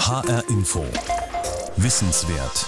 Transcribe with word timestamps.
HR 0.00 0.42
Info. 0.48 0.82
Wissenswert. 1.76 2.66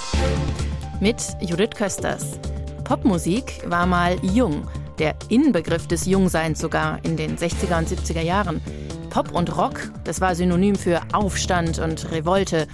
Mit 1.01 1.17
Judith 1.41 1.71
Kösters. 1.75 2.39
Popmusik 2.85 3.63
war 3.67 3.87
mal 3.87 4.17
jung. 4.23 4.69
Der 4.99 5.15
Inbegriff 5.31 5.89
des 5.89 6.05
Jungseins 6.05 6.61
sogar 6.61 7.03
in 7.05 7.17
den 7.17 7.39
60er 7.39 7.79
und 7.79 7.89
70er 7.89 8.21
Jahren. 8.21 8.61
Pop 9.09 9.33
und 9.33 9.57
Rock, 9.57 9.91
das 10.05 10.21
war 10.21 10.35
Synonym 10.35 10.77
für 10.77 11.01
Aufstand 11.13 11.79
und 11.79 12.13
Revolte. 12.13 12.69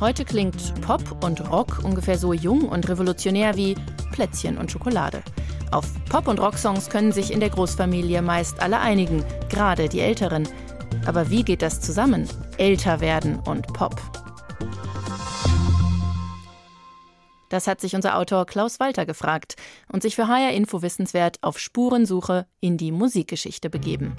Heute 0.00 0.24
klingt 0.24 0.78
Pop 0.82 1.24
und 1.24 1.48
Rock 1.48 1.78
ungefähr 1.84 2.18
so 2.18 2.32
jung 2.32 2.68
und 2.68 2.88
revolutionär 2.88 3.56
wie 3.56 3.76
Plätzchen 4.10 4.58
und 4.58 4.72
Schokolade. 4.72 5.22
Auf 5.70 5.86
Pop- 6.06 6.28
und 6.28 6.40
Rocksongs 6.40 6.90
können 6.90 7.12
sich 7.12 7.32
in 7.32 7.40
der 7.40 7.50
Großfamilie 7.50 8.20
meist 8.22 8.60
alle 8.60 8.80
einigen, 8.80 9.24
gerade 9.48 9.88
die 9.88 10.00
Älteren. 10.00 10.48
Aber 11.06 11.30
wie 11.30 11.44
geht 11.44 11.62
das 11.62 11.80
zusammen? 11.80 12.28
Älter 12.60 13.00
werden 13.00 13.38
und 13.38 13.72
Pop. 13.72 13.96
Das 17.48 17.66
hat 17.66 17.80
sich 17.80 17.94
unser 17.94 18.18
Autor 18.18 18.44
Klaus 18.44 18.78
Walter 18.78 19.06
gefragt 19.06 19.56
und 19.90 20.02
sich 20.02 20.14
für 20.14 20.28
HR 20.28 20.52
Info 20.52 20.82
Wissenswert 20.82 21.38
auf 21.40 21.58
Spurensuche 21.58 22.46
in 22.60 22.76
die 22.76 22.92
Musikgeschichte 22.92 23.70
begeben. 23.70 24.14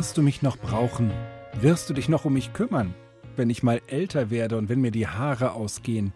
Wirst 0.00 0.16
du 0.16 0.22
mich 0.22 0.40
noch 0.40 0.56
brauchen? 0.56 1.12
Wirst 1.60 1.90
du 1.90 1.92
dich 1.92 2.08
noch 2.08 2.24
um 2.24 2.32
mich 2.32 2.54
kümmern? 2.54 2.94
Wenn 3.36 3.50
ich 3.50 3.62
mal 3.62 3.82
älter 3.86 4.30
werde 4.30 4.56
und 4.56 4.70
wenn 4.70 4.80
mir 4.80 4.92
die 4.92 5.06
Haare 5.06 5.52
ausgehen, 5.52 6.14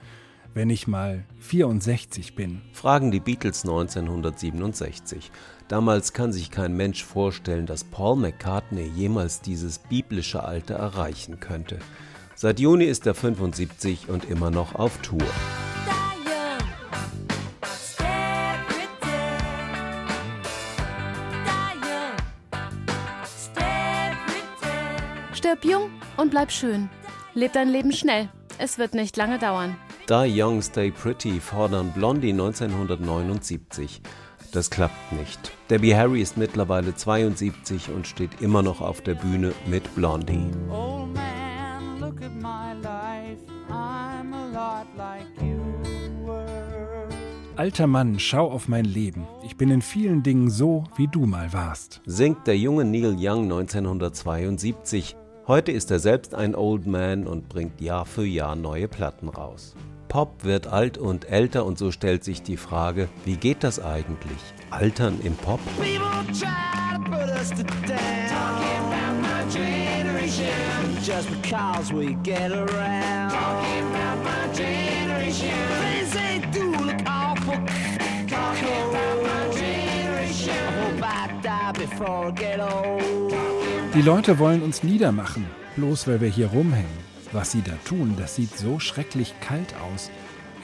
wenn 0.55 0.71
ich 0.71 0.89
mal 0.89 1.27
64 1.41 2.35
bin? 2.35 2.63
Fragen 2.73 3.11
die 3.11 3.21
Beatles 3.21 3.63
1967. 3.65 5.31
Damals 5.69 6.15
kann 6.15 6.33
sich 6.33 6.51
kein 6.51 6.75
Mensch 6.75 7.05
vorstellen, 7.05 7.67
dass 7.67 7.85
Paul 7.85 8.17
McCartney 8.17 8.87
jemals 8.87 9.43
dieses 9.43 9.81
biblische 9.81 10.43
Alter 10.43 10.77
erreichen 10.77 11.39
könnte. 11.39 11.79
Seit 12.37 12.61
Juni 12.61 12.87
ist 12.87 13.07
er 13.07 13.13
75 13.13 14.09
und 14.09 14.25
immer 14.25 14.51
noch 14.51 14.77
auf 14.77 14.97
Tour. 15.03 15.29
Stirb 25.55 25.71
jung 25.71 25.91
und 26.17 26.31
bleib 26.31 26.51
schön. 26.51 26.89
Leb 27.35 27.53
dein 27.53 27.69
Leben 27.69 27.93
schnell. 27.93 28.29
Es 28.59 28.77
wird 28.77 28.93
nicht 28.93 29.17
lange 29.17 29.39
dauern. 29.39 29.77
Die 30.09 30.43
Young 30.43 30.61
Stay 30.61 30.91
Pretty 30.91 31.39
fordern 31.39 31.93
Blondie 31.93 32.33
1979. 32.33 34.03
Das 34.53 34.69
klappt 34.69 35.13
nicht. 35.13 35.53
Debbie 35.71 35.95
Harry 35.95 36.21
ist 36.23 36.37
mittlerweile 36.37 36.97
72 36.97 37.91
und 37.91 38.09
steht 38.09 38.41
immer 38.41 38.63
noch 38.63 38.81
auf 38.81 39.01
der 39.01 39.15
Bühne 39.15 39.53
mit 39.67 39.95
Blondie. 39.95 40.51
Oh 40.71 41.07
man, 41.07 42.01
look 42.01 42.21
at 42.21 42.35
my 42.35 42.73
life. 42.83 43.41
I'm 43.71 44.35
a 44.35 44.47
lot 44.53 44.87
like 44.97 45.29
you 45.41 45.63
Alter 47.57 47.87
Mann, 47.87 48.19
schau 48.19 48.51
auf 48.51 48.67
mein 48.67 48.85
Leben. 48.85 49.29
Ich 49.45 49.57
bin 49.57 49.71
in 49.71 49.83
vielen 49.83 50.25
Dingen 50.25 50.51
so, 50.51 50.83
wie 50.97 51.07
du 51.07 51.25
mal 51.27 51.53
warst. 51.53 52.01
Singt 52.05 52.49
der 52.49 52.59
junge 52.59 52.85
Neil 52.85 53.15
Young 53.17 53.45
1972. 53.45 55.17
Heute 55.47 55.73
ist 55.73 55.91
er 55.91 55.99
selbst 55.99 56.35
ein 56.35 56.55
Old 56.55 56.87
Man 56.87 57.27
und 57.27 57.51
bringt 57.51 57.79
Jahr 57.83 58.07
für 58.07 58.25
Jahr 58.25 58.57
neue 58.57 58.89
Platten 58.89 59.29
raus. 59.29 59.77
Pop 60.09 60.43
wird 60.43 60.69
alt 60.69 60.97
und 60.97 61.31
älter 61.31 61.67
und 61.67 61.77
so 61.77 61.91
stellt 61.91 62.25
sich 62.25 62.43
die 62.43 62.57
Frage, 62.57 63.11
wie 63.27 63.37
geht 63.37 63.63
das 63.63 63.79
eigentlich? 63.79 64.39
Altern 64.71 65.21
im 65.23 65.35
Pop? 65.35 65.61
Die 83.95 84.03
Leute 84.03 84.41
wollen 84.41 84.61
uns 84.61 84.83
niedermachen, 84.83 85.47
bloß 85.77 86.09
weil 86.09 86.21
wir 86.21 86.29
hier 86.29 86.49
rumhängen. 86.49 86.99
Was 87.31 87.53
sie 87.53 87.63
da 87.63 87.75
tun, 87.85 88.17
das 88.19 88.35
sieht 88.35 88.59
so 88.59 88.81
schrecklich 88.81 89.35
kalt 89.41 89.73
aus. 89.89 90.11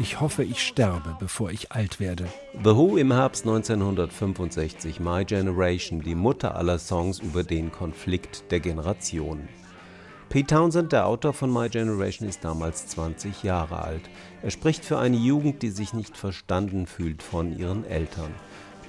Ich 0.00 0.18
hoffe, 0.18 0.42
ich 0.42 0.66
sterbe, 0.66 1.16
bevor 1.20 1.52
ich 1.52 1.70
alt 1.70 2.00
werde. 2.00 2.24
The 2.64 2.74
Who 2.74 2.96
im 2.96 3.12
Herbst 3.12 3.46
1965, 3.46 4.98
My 4.98 5.24
Generation, 5.24 6.00
die 6.00 6.16
Mutter 6.16 6.56
aller 6.56 6.80
Songs 6.80 7.20
über 7.20 7.44
den 7.44 7.70
Konflikt 7.70 8.50
der 8.50 8.58
Generationen. 8.58 9.48
Pete 10.28 10.52
Townsend, 10.52 10.90
der 10.90 11.06
Autor 11.06 11.32
von 11.32 11.52
My 11.52 11.68
Generation, 11.68 12.28
ist 12.28 12.44
damals 12.44 12.88
20 12.88 13.44
Jahre 13.44 13.82
alt. 13.82 14.10
Er 14.42 14.50
spricht 14.50 14.84
für 14.84 14.98
eine 14.98 15.16
Jugend, 15.16 15.62
die 15.62 15.70
sich 15.70 15.92
nicht 15.92 16.16
verstanden 16.16 16.86
fühlt 16.86 17.22
von 17.22 17.56
ihren 17.56 17.84
Eltern. 17.84 18.34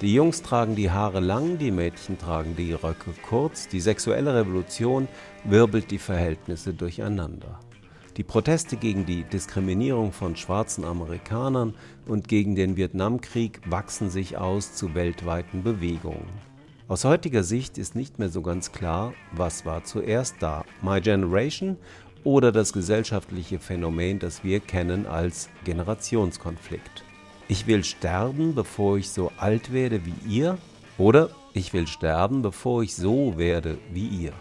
Die 0.02 0.16
Jungs 0.16 0.42
tragen 0.42 0.76
die 0.76 0.90
Haare 0.90 1.20
lang, 1.20 1.60
die 1.60 1.70
Mädchen 1.70 2.18
tragen 2.18 2.56
die 2.56 2.74
Röcke 2.74 3.14
kurz. 3.30 3.68
Die 3.68 3.80
sexuelle 3.80 4.34
Revolution 4.34 5.08
wirbelt 5.44 5.92
die 5.92 6.00
Verhältnisse 6.00 6.74
durcheinander. 6.74 7.60
Die 8.18 8.24
Proteste 8.24 8.78
gegen 8.78 9.06
die 9.06 9.24
Diskriminierung 9.24 10.12
von 10.12 10.36
schwarzen 10.36 10.86
Amerikanern 10.86 11.76
und 12.08 12.28
gegen 12.28 12.56
den 12.56 12.78
Vietnamkrieg 12.78 13.62
wachsen 13.70 14.10
sich 14.10 14.40
aus 14.40 14.74
zu 14.74 14.96
weltweiten 14.96 15.62
Bewegungen. 15.62 16.28
Aus 16.88 17.06
heutiger 17.06 17.44
Sicht 17.44 17.78
ist 17.78 17.96
nicht 17.96 18.18
mehr 18.18 18.30
so 18.30 18.42
ganz 18.42 18.72
klar, 18.72 19.14
was 19.34 19.68
war 19.68 19.84
zuerst 19.84 20.38
da, 20.40 20.66
My 20.82 21.00
Generation 21.00 21.78
oder 22.24 22.52
das 22.52 22.74
gesellschaftliche 22.74 23.60
Phänomen, 23.60 24.18
das 24.18 24.44
wir 24.44 24.62
kennen 24.62 25.06
als 25.06 25.50
Generationskonflikt. 25.64 27.04
Ich 27.52 27.68
will 27.68 27.84
sterben, 27.84 28.56
bevor 28.56 28.98
ich 28.98 29.10
so 29.10 29.30
alt 29.36 29.74
werde 29.74 30.06
wie 30.06 30.14
ihr, 30.26 30.58
oder 30.98 31.32
ich 31.52 31.74
will 31.74 31.86
sterben, 31.86 32.42
bevor 32.42 32.82
ich 32.82 32.96
so 32.96 33.38
werde 33.38 33.78
wie 33.92 34.08
ihr. 34.08 34.32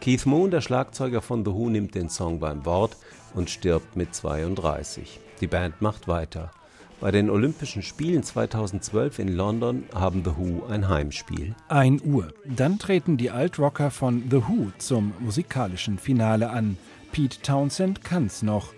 Keith 0.00 0.26
Moon, 0.26 0.50
der 0.50 0.60
Schlagzeuger 0.60 1.22
von 1.22 1.44
The 1.44 1.52
Who, 1.52 1.70
nimmt 1.70 1.94
den 1.94 2.08
Song 2.08 2.40
beim 2.40 2.66
Wort 2.66 2.96
und 3.34 3.50
stirbt 3.50 3.94
mit 3.94 4.16
32. 4.16 5.20
Die 5.40 5.46
Band 5.46 5.80
macht 5.80 6.08
weiter. 6.08 6.50
Bei 7.00 7.12
den 7.12 7.30
Olympischen 7.30 7.82
Spielen 7.82 8.24
2012 8.24 9.20
in 9.20 9.28
London 9.28 9.84
haben 9.94 10.24
The 10.24 10.32
Who 10.36 10.66
ein 10.66 10.88
Heimspiel. 10.88 11.54
1 11.68 12.02
Uhr. 12.02 12.34
Dann 12.44 12.80
treten 12.80 13.16
die 13.16 13.30
Altrocker 13.30 13.92
von 13.92 14.24
The 14.28 14.42
Who 14.48 14.72
zum 14.78 15.12
musikalischen 15.20 15.98
Finale 15.98 16.50
an. 16.50 16.78
Pete 17.12 17.40
Townsend 17.42 18.02
kann's 18.02 18.42
noch. 18.42 18.74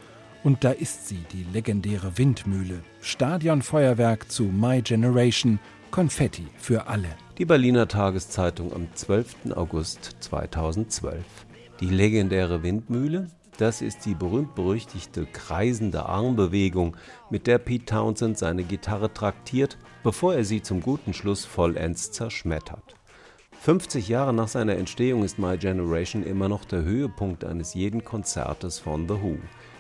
Und 0.46 0.62
da 0.62 0.70
ist 0.70 1.08
sie, 1.08 1.18
die 1.32 1.44
legendäre 1.52 2.18
Windmühle. 2.18 2.80
Stadionfeuerwerk 3.00 4.30
zu 4.30 4.44
My 4.44 4.80
Generation. 4.80 5.58
Konfetti 5.90 6.46
für 6.56 6.86
alle. 6.86 7.08
Die 7.36 7.44
Berliner 7.44 7.88
Tageszeitung 7.88 8.72
am 8.72 8.86
12. 8.94 9.56
August 9.56 10.15
2012. 10.21 11.24
Die 11.80 11.88
legendäre 11.88 12.62
Windmühle, 12.62 13.26
das 13.59 13.82
ist 13.82 14.06
die 14.06 14.15
berühmt-berüchtigte 14.15 15.26
kreisende 15.26 16.06
Armbewegung, 16.06 16.97
mit 17.28 17.48
der 17.48 17.59
Pete 17.59 17.86
Townsend 17.86 18.38
seine 18.38 18.62
Gitarre 18.62 19.12
traktiert, 19.12 19.76
bevor 20.04 20.36
er 20.36 20.44
sie 20.44 20.62
zum 20.62 20.80
guten 20.80 21.12
Schluss 21.12 21.44
vollends 21.44 22.12
zerschmettert. 22.12 22.94
50 23.62 24.06
Jahre 24.06 24.32
nach 24.32 24.47
seiner 24.47 24.76
Entstehung 24.76 25.24
ist 25.24 25.41
My 25.41 25.59
Generation 25.59 26.22
immer 26.22 26.48
noch 26.48 26.65
der 26.65 26.84
Höhepunkt 26.84 27.44
eines 27.44 27.74
jeden 27.74 28.04
Konzertes 28.04 28.78
von 28.78 29.09
The 29.09 29.15
Who. 29.15 29.38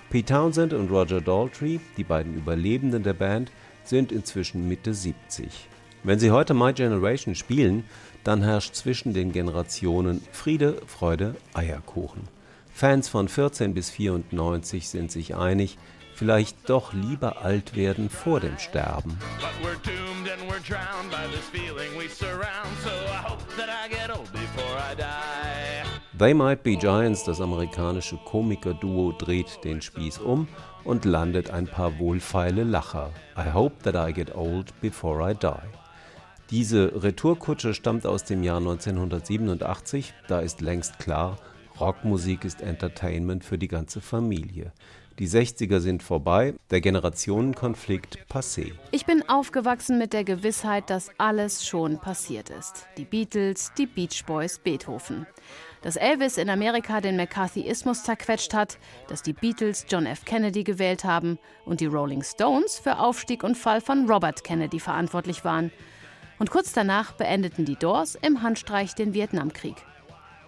Pete 0.08 0.32
Townsend 0.32 0.72
und 0.72 0.90
Roger 0.90 1.20
Daltrey, 1.20 1.80
die 1.96 2.04
beiden 2.04 2.34
Überlebenden 2.34 3.02
der 3.02 3.12
Band, 3.12 3.50
sind 3.82 4.12
inzwischen 4.12 4.68
Mitte 4.68 4.94
70. 4.94 5.68
Wenn 6.04 6.20
Sie 6.20 6.30
heute 6.30 6.54
My 6.54 6.72
Generation 6.72 7.34
spielen, 7.34 7.84
dann 8.22 8.42
herrscht 8.42 8.74
zwischen 8.74 9.14
den 9.14 9.32
Generationen 9.32 10.22
Friede, 10.30 10.80
Freude, 10.86 11.34
Eierkuchen. 11.54 12.22
Fans 12.72 13.08
von 13.08 13.28
14 13.28 13.74
bis 13.74 13.90
94 13.90 14.88
sind 14.88 15.10
sich 15.10 15.34
einig, 15.34 15.76
vielleicht 16.14 16.70
doch 16.70 16.92
lieber 16.92 17.42
alt 17.42 17.74
werden 17.74 18.08
vor 18.08 18.38
dem 18.38 18.58
Sterben. 18.58 19.18
But 19.40 19.50
we're 19.62 19.74
doomed 19.82 20.30
and 20.30 20.42
we're 20.48 20.62
drowned 20.62 21.10
by 21.10 21.26
this 21.34 21.48
feeling 21.50 21.90
we 21.98 22.08
surround, 22.08 22.70
so 22.84 22.90
I 22.90 23.28
hope 23.28 23.36
They 26.18 26.32
Might 26.32 26.62
Be 26.62 26.76
Giants, 26.76 27.24
das 27.24 27.42
amerikanische 27.42 28.16
Komikerduo, 28.16 29.12
dreht 29.12 29.62
den 29.64 29.82
Spieß 29.82 30.16
um 30.16 30.48
und 30.82 31.04
landet 31.04 31.50
ein 31.50 31.66
paar 31.66 31.98
wohlfeile 31.98 32.64
Lacher. 32.64 33.10
I 33.36 33.52
hope 33.52 33.82
that 33.82 33.94
I 33.96 34.14
get 34.14 34.34
old 34.34 34.72
before 34.80 35.30
I 35.30 35.34
die. 35.34 35.68
Diese 36.50 37.02
Retourkutsche 37.02 37.74
stammt 37.74 38.06
aus 38.06 38.24
dem 38.24 38.42
Jahr 38.42 38.56
1987. 38.56 40.14
Da 40.26 40.40
ist 40.40 40.62
längst 40.62 40.98
klar, 40.98 41.36
Rockmusik 41.78 42.46
ist 42.46 42.62
Entertainment 42.62 43.44
für 43.44 43.58
die 43.58 43.68
ganze 43.68 44.00
Familie. 44.00 44.72
Die 45.18 45.28
60er 45.28 45.80
sind 45.80 46.02
vorbei, 46.02 46.52
der 46.70 46.82
Generationenkonflikt 46.82 48.18
passé. 48.30 48.74
Ich 48.90 49.06
bin 49.06 49.26
aufgewachsen 49.26 49.96
mit 49.96 50.12
der 50.12 50.24
Gewissheit, 50.24 50.90
dass 50.90 51.08
alles 51.16 51.66
schon 51.66 51.98
passiert 51.98 52.50
ist. 52.50 52.86
Die 52.98 53.06
Beatles, 53.06 53.72
die 53.78 53.86
Beach 53.86 54.24
Boys, 54.26 54.58
Beethoven. 54.58 55.26
Dass 55.80 55.96
Elvis 55.96 56.36
in 56.36 56.50
Amerika 56.50 57.00
den 57.00 57.16
McCarthyismus 57.16 58.02
zerquetscht 58.02 58.52
hat, 58.52 58.76
dass 59.08 59.22
die 59.22 59.32
Beatles 59.32 59.86
John 59.88 60.04
F. 60.04 60.26
Kennedy 60.26 60.64
gewählt 60.64 61.04
haben 61.04 61.38
und 61.64 61.80
die 61.80 61.86
Rolling 61.86 62.22
Stones 62.22 62.78
für 62.78 62.98
Aufstieg 62.98 63.42
und 63.42 63.56
Fall 63.56 63.80
von 63.80 64.10
Robert 64.10 64.44
Kennedy 64.44 64.80
verantwortlich 64.80 65.46
waren. 65.46 65.72
Und 66.38 66.50
kurz 66.50 66.74
danach 66.74 67.12
beendeten 67.12 67.64
die 67.64 67.76
Doors 67.76 68.18
im 68.20 68.42
Handstreich 68.42 68.94
den 68.94 69.14
Vietnamkrieg. 69.14 69.76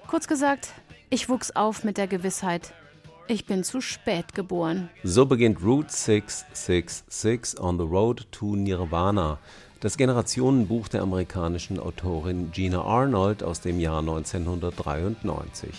Kurz 0.09 0.29
gesagt, 0.29 0.75
ich 1.09 1.31
wuchs 1.31 1.53
auf 1.53 1.85
mit 1.85 1.97
der 1.97 2.07
Gewissheit, 2.07 2.75
ich 3.29 3.45
bin 3.45 3.63
zu 3.63 3.81
spät 3.81 4.35
geboren. 4.35 4.89
So 5.05 5.27
beginnt 5.27 5.63
Route 5.63 5.93
666 5.93 7.61
on 7.61 7.79
the 7.79 7.85
Road 7.85 8.27
to 8.33 8.57
Nirvana, 8.57 9.39
das 9.81 9.97
Generationenbuch 9.97 10.89
der 10.89 11.03
amerikanischen 11.03 11.79
Autorin 11.79 12.51
Gina 12.51 12.83
Arnold 12.83 13.43
aus 13.43 13.61
dem 13.61 13.79
Jahr 13.79 14.01
1993. 14.01 15.71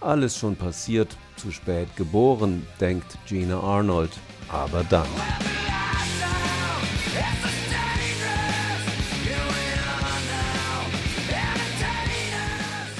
Alles 0.00 0.36
schon 0.36 0.56
passiert, 0.56 1.16
zu 1.36 1.50
spät 1.50 1.94
geboren, 1.96 2.66
denkt 2.80 3.18
Gina 3.26 3.60
Arnold. 3.60 4.10
Aber 4.48 4.82
dann. 4.84 5.06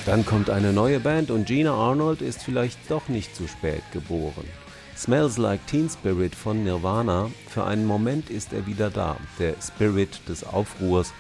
Dann 0.09 0.25
kommt 0.25 0.49
eine 0.49 0.73
neue 0.73 1.01
Band 1.01 1.31
und 1.31 1.45
Gina 1.45 1.75
Arnold 1.75 2.23
ist 2.23 2.43
vielleicht 2.43 2.79
doch 2.91 3.11
nicht 3.11 3.37
zu 3.37 3.47
spät 3.47 3.83
geboren. 3.93 4.47
Smells 4.97 5.37
Like 5.37 5.67
Teen 5.67 5.91
Spirit 5.91 6.35
von 6.35 6.65
Nirvana, 6.65 7.31
für 7.47 7.65
einen 7.65 7.85
Moment 7.85 8.31
ist 8.31 8.55
er 8.55 8.67
wieder 8.67 8.89
da, 8.89 9.19
der 9.39 9.57
Spirit 9.61 10.27
des 10.27 10.45
Aufruhrs, 10.45 11.13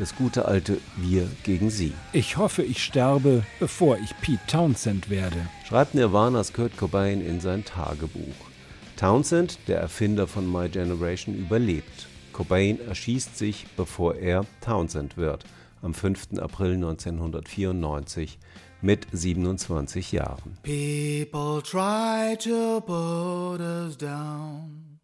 das 0.00 0.16
gute 0.16 0.46
alte 0.46 0.78
Wir 0.96 1.28
gegen 1.44 1.70
Sie. 1.70 1.92
Ich 2.12 2.36
hoffe, 2.36 2.64
ich 2.64 2.82
sterbe, 2.82 3.44
bevor 3.60 3.98
ich 3.98 4.10
Pete 4.20 4.44
Townsend 4.48 5.08
werde, 5.08 5.46
schreibt 5.68 5.94
Nirvanas 5.94 6.52
Kurt 6.52 6.76
Cobain 6.76 7.24
in 7.24 7.40
sein 7.40 7.64
Tagebuch. 7.64 8.50
Townsend, 8.96 9.60
der 9.68 9.78
Erfinder 9.78 10.26
von 10.26 10.50
My 10.50 10.68
Generation, 10.68 11.36
überlebt. 11.36 12.08
Cobain 12.32 12.80
erschießt 12.88 13.38
sich, 13.38 13.66
bevor 13.76 14.16
er 14.16 14.46
Townsend 14.60 15.16
wird 15.16 15.44
am 15.82 15.94
5. 15.94 16.38
April 16.40 16.76
1994 16.76 18.38
mit 18.80 19.06
27 19.12 20.12
Jahren. 20.12 20.56
People 20.62 21.62
try 21.62 22.36
to 22.36 22.80
put 22.80 23.60
us 23.60 23.96
down 23.96 24.98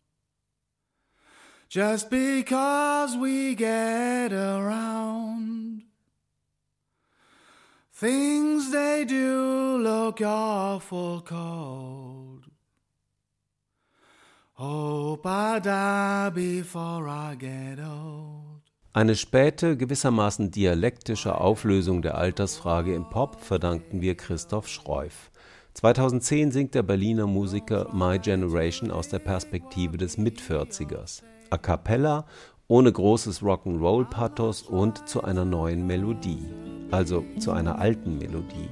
just 1.69 2.09
because 2.11 3.17
we 3.17 3.55
get 3.55 4.33
around. 4.33 5.83
Things 7.93 8.71
they 8.71 9.05
do 9.05 9.77
look 9.79 10.21
awful 10.21 11.21
cold. 11.23 12.45
Hope 14.55 15.27
I 15.27 15.59
die 15.61 16.31
before 16.31 17.09
I 17.09 17.37
get 17.37 17.79
old. 17.81 18.38
Eine 18.94 19.17
späte, 19.17 19.76
gewissermaßen 19.76 20.50
dialektische 20.50 21.38
Auflösung 21.38 22.00
der 22.00 22.17
Altersfrage 22.17 22.94
im 22.94 23.08
Pop 23.11 23.40
verdanken 23.40 24.00
wir 24.00 24.17
Christoph 24.17 24.67
Schreuf. 24.67 25.31
2010 25.75 26.50
singt 26.50 26.75
der 26.75 26.82
Berliner 26.82 27.26
Musiker 27.26 27.87
My 27.93 28.19
Generation 28.19 28.90
aus 28.90 29.08
der 29.08 29.19
Perspektive 29.19 29.99
des 29.99 30.17
Mitvierzigers. 30.17 31.23
A 31.50 31.58
cappella, 31.58 32.25
ohne 32.67 32.90
großes 32.90 33.43
Rock'n'Roll-Pathos 33.43 34.62
und 34.62 35.06
zu 35.06 35.23
einer 35.23 35.44
neuen 35.44 35.87
Melodie. 35.87 36.46
Also 36.90 37.25
zu 37.38 37.52
einer 37.52 37.79
alten 37.79 38.17
Melodie. 38.17 38.70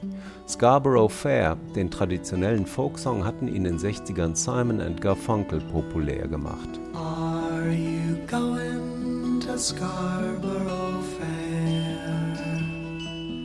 Scarborough 0.48 1.12
Fair, 1.12 1.58
den 1.76 1.90
traditionellen 1.90 2.64
Folksong, 2.64 3.22
hatten 3.22 3.48
in 3.48 3.64
den 3.64 3.78
60ern 3.78 4.34
Simon 4.34 4.80
and 4.80 5.00
Garfunkel 5.00 5.60
populär 5.60 6.26
gemacht. 6.26 6.80
Are 6.94 7.70
you 7.70 8.16
going. 8.26 8.95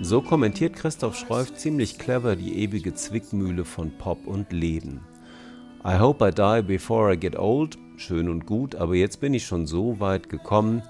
So 0.01 0.21
kommentiert 0.21 0.75
Christoph 0.75 1.15
Schreuf 1.15 1.53
ziemlich 1.53 1.97
clever 1.97 2.35
die 2.35 2.57
ewige 2.61 2.93
Zwickmühle 2.93 3.63
von 3.63 3.97
Pop 3.97 4.27
und 4.27 4.51
Leben. 4.51 4.99
I 5.85 5.99
hope 5.99 6.27
I 6.27 6.31
die 6.31 6.61
before 6.63 7.13
I 7.13 7.17
get 7.17 7.39
old, 7.39 7.77
schön 7.95 8.27
und 8.27 8.45
gut, 8.45 8.75
aber 8.75 8.95
jetzt 8.95 9.21
bin 9.21 9.33
ich 9.33 9.45
schon 9.45 9.67
so 9.67 10.01
weit 10.01 10.27
gekommen, 10.27 10.83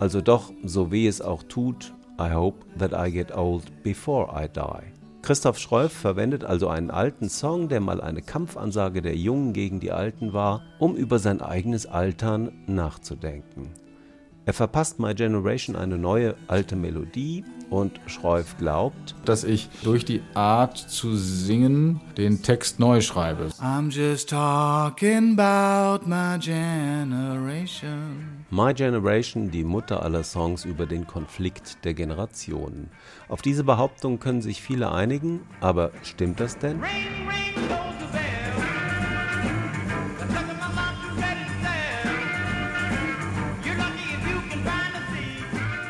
also 0.00 0.20
doch, 0.20 0.52
so 0.64 0.90
weh 0.90 1.06
es 1.06 1.20
auch 1.20 1.44
tut, 1.44 1.94
I 2.20 2.32
hope 2.32 2.66
that 2.76 2.90
I 2.92 3.12
get 3.12 3.32
old 3.32 3.84
before 3.84 4.32
I 4.34 4.48
die. 4.48 4.92
Christoph 5.22 5.60
Schreuf 5.60 5.92
verwendet 5.92 6.42
also 6.42 6.66
einen 6.66 6.90
alten 6.90 7.28
Song, 7.28 7.68
der 7.68 7.80
mal 7.80 8.00
eine 8.00 8.22
Kampfansage 8.22 9.02
der 9.02 9.16
Jungen 9.16 9.52
gegen 9.52 9.78
die 9.78 9.92
Alten 9.92 10.32
war, 10.32 10.62
um 10.80 10.96
über 10.96 11.20
sein 11.20 11.40
eigenes 11.40 11.86
Altern 11.86 12.50
nachzudenken. 12.66 13.70
Er 14.46 14.52
verpasst 14.52 15.00
My 15.00 15.14
Generation 15.14 15.74
eine 15.74 15.96
neue 15.96 16.34
alte 16.48 16.76
Melodie 16.76 17.44
und 17.70 17.98
Schreuf 18.06 18.58
glaubt, 18.58 19.14
dass 19.24 19.42
ich 19.42 19.70
durch 19.82 20.04
die 20.04 20.20
Art 20.34 20.76
zu 20.76 21.16
singen 21.16 22.02
den 22.18 22.42
Text 22.42 22.78
neu 22.78 23.00
schreibe. 23.00 23.48
I'm 23.58 23.90
just 23.90 24.28
talking 24.28 25.38
about 25.38 26.06
my 26.06 26.38
generation. 26.38 28.44
My 28.50 28.74
Generation, 28.74 29.50
die 29.50 29.64
Mutter 29.64 30.02
aller 30.02 30.24
Songs 30.24 30.66
über 30.66 30.84
den 30.84 31.06
Konflikt 31.06 31.82
der 31.84 31.94
Generationen. 31.94 32.90
Auf 33.28 33.40
diese 33.40 33.64
Behauptung 33.64 34.20
können 34.20 34.42
sich 34.42 34.60
viele 34.60 34.92
einigen, 34.92 35.40
aber 35.60 35.90
stimmt 36.02 36.38
das 36.38 36.58
denn? 36.58 36.82
Ring, 36.82 37.23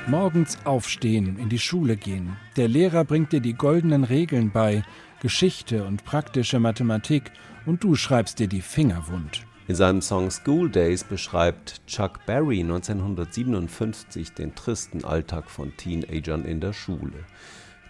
Morgens 0.07 0.59
aufstehen, 0.65 1.39
in 1.39 1.49
die 1.49 1.59
Schule 1.59 1.97
gehen. 1.97 2.37
Der 2.57 2.69
Lehrer 2.69 3.05
bringt 3.05 3.33
dir 3.33 3.41
die 3.41 3.55
goldenen 3.55 4.05
Regeln 4.05 4.51
bei, 4.51 4.83
Geschichte 5.23 5.85
und 5.85 6.05
praktische 6.05 6.61
Mathematik, 6.61 7.33
und 7.65 7.83
du 7.83 7.95
schreibst 7.95 8.39
dir 8.39 8.47
die 8.47 8.61
Finger 8.61 9.05
wund. 9.09 9.47
In 9.67 9.75
seinem 9.75 10.03
Song 10.03 10.31
School 10.31 10.69
Days 10.69 11.05
beschreibt 11.05 11.87
Chuck 11.87 12.27
Berry 12.27 12.61
1957 12.61 14.33
den 14.33 14.55
tristen 14.55 15.07
Alltag 15.07 15.51
von 15.51 15.75
Teenagern 15.79 16.45
in 16.45 16.61
der 16.61 16.75
Schule. 16.75 17.25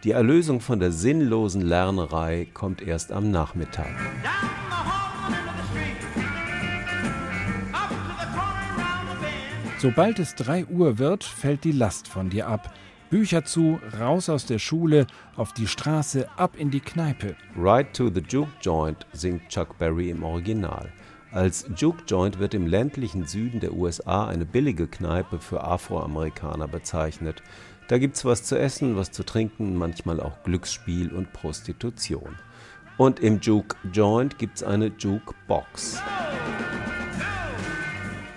Die 0.04 0.12
Erlösung 0.12 0.60
von 0.60 0.78
der 0.78 0.92
sinnlosen 0.92 1.62
Lernerei 1.62 2.46
kommt 2.54 2.80
erst 2.80 3.10
am 3.10 3.32
Nachmittag. 3.32 3.90
Sobald 9.84 10.18
es 10.18 10.34
3 10.36 10.64
Uhr 10.68 10.98
wird, 10.98 11.24
fällt 11.24 11.62
die 11.64 11.70
Last 11.70 12.08
von 12.08 12.30
dir 12.30 12.48
ab. 12.48 12.72
Bücher 13.10 13.44
zu, 13.44 13.78
raus 14.00 14.30
aus 14.30 14.46
der 14.46 14.58
Schule, 14.58 15.06
auf 15.36 15.52
die 15.52 15.66
Straße, 15.66 16.26
ab 16.38 16.56
in 16.56 16.70
die 16.70 16.80
Kneipe. 16.80 17.36
Ride 17.54 17.92
to 17.92 18.08
the 18.08 18.22
Juke 18.26 18.50
Joint 18.62 19.04
singt 19.12 19.46
Chuck 19.50 19.76
Berry 19.76 20.08
im 20.08 20.22
Original. 20.22 20.90
Als 21.32 21.66
Juke 21.76 22.02
Joint 22.06 22.38
wird 22.38 22.54
im 22.54 22.66
ländlichen 22.66 23.26
Süden 23.26 23.60
der 23.60 23.74
USA 23.74 24.26
eine 24.26 24.46
billige 24.46 24.86
Kneipe 24.86 25.38
für 25.38 25.62
Afroamerikaner 25.62 26.66
bezeichnet. 26.66 27.42
Da 27.88 27.98
gibt's 27.98 28.24
was 28.24 28.42
zu 28.42 28.58
essen, 28.58 28.96
was 28.96 29.12
zu 29.12 29.22
trinken, 29.22 29.76
manchmal 29.76 30.18
auch 30.18 30.42
Glücksspiel 30.44 31.12
und 31.12 31.34
Prostitution. 31.34 32.38
Und 32.96 33.20
im 33.20 33.38
Juke 33.40 33.76
Joint 33.92 34.38
gibt's 34.38 34.62
eine 34.62 34.86
Jukebox. 34.98 36.00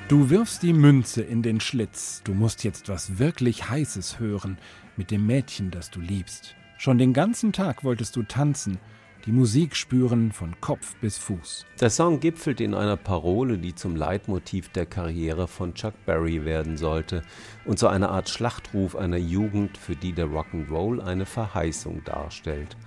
Du 0.08 0.30
wirfst 0.30 0.64
die 0.64 0.72
Münze 0.72 1.22
in 1.22 1.42
den 1.42 1.60
Schlitz. 1.60 2.22
Du 2.24 2.34
musst 2.34 2.64
jetzt 2.64 2.88
was 2.88 3.20
wirklich 3.20 3.70
Heißes 3.70 4.20
hören 4.20 4.58
mit 4.96 5.12
dem 5.12 5.26
Mädchen, 5.26 5.70
das 5.70 5.92
du 5.92 6.00
liebst. 6.00 6.56
Schon 6.78 6.98
den 6.98 7.12
ganzen 7.12 7.52
Tag 7.52 7.84
wolltest 7.84 8.16
du 8.16 8.24
tanzen, 8.24 8.80
die 9.26 9.34
Musik 9.34 9.76
spüren 9.76 10.32
von 10.32 10.56
Kopf 10.62 10.96
bis 11.02 11.18
Fuß. 11.18 11.66
Der 11.82 11.90
Song 11.90 12.22
gipfelt 12.22 12.62
in 12.62 12.74
einer 12.74 12.96
Parole, 12.96 13.58
die 13.58 13.76
zum 13.76 13.98
Leitmotiv 13.98 14.70
der 14.70 14.86
Karriere 14.86 15.46
von 15.46 15.74
Chuck 15.74 15.94
Berry 16.06 16.46
werden 16.46 16.78
sollte 16.78 17.22
und 17.66 17.78
so 17.78 17.88
eine 17.88 18.08
Art 18.08 18.30
Schlachtruf 18.30 18.96
einer 18.96 19.18
Jugend, 19.18 19.78
für 19.78 19.98
die 19.98 20.14
der 20.14 20.28
Rock'n'Roll 20.28 21.02
eine 21.02 21.26
Verheißung 21.26 22.02
darstellt. 22.06 22.78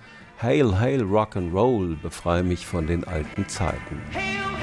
Hail, 0.41 0.79
hail, 0.79 1.03
Rock'n'Roll, 1.03 1.97
befreie 2.01 2.41
mich 2.41 2.65
von 2.65 2.87
den 2.87 3.03
alten 3.03 3.47
Zeiten. 3.47 4.01
Hail, 4.11 4.60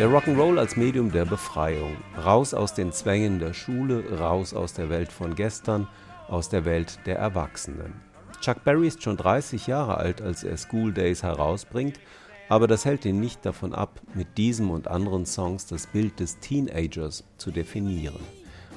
Der 0.00 0.08
Rock'n'Roll 0.08 0.58
als 0.58 0.78
Medium 0.78 1.12
der 1.12 1.26
Befreiung. 1.26 1.94
Raus 2.24 2.54
aus 2.54 2.72
den 2.72 2.90
Zwängen 2.90 3.38
der 3.38 3.52
Schule, 3.52 4.02
raus 4.18 4.54
aus 4.54 4.72
der 4.72 4.88
Welt 4.88 5.12
von 5.12 5.34
gestern, 5.34 5.88
aus 6.26 6.48
der 6.48 6.64
Welt 6.64 7.00
der 7.04 7.18
Erwachsenen. 7.18 7.92
Chuck 8.40 8.64
Berry 8.64 8.88
ist 8.88 9.02
schon 9.02 9.18
30 9.18 9.66
Jahre 9.66 9.98
alt, 9.98 10.22
als 10.22 10.42
er 10.42 10.56
School 10.56 10.94
Days 10.94 11.22
herausbringt, 11.22 12.00
aber 12.48 12.66
das 12.66 12.86
hält 12.86 13.04
ihn 13.04 13.20
nicht 13.20 13.44
davon 13.44 13.74
ab, 13.74 14.00
mit 14.14 14.38
diesem 14.38 14.70
und 14.70 14.88
anderen 14.88 15.26
Songs 15.26 15.66
das 15.66 15.86
Bild 15.86 16.18
des 16.18 16.38
Teenagers 16.38 17.24
zu 17.36 17.50
definieren. 17.50 18.24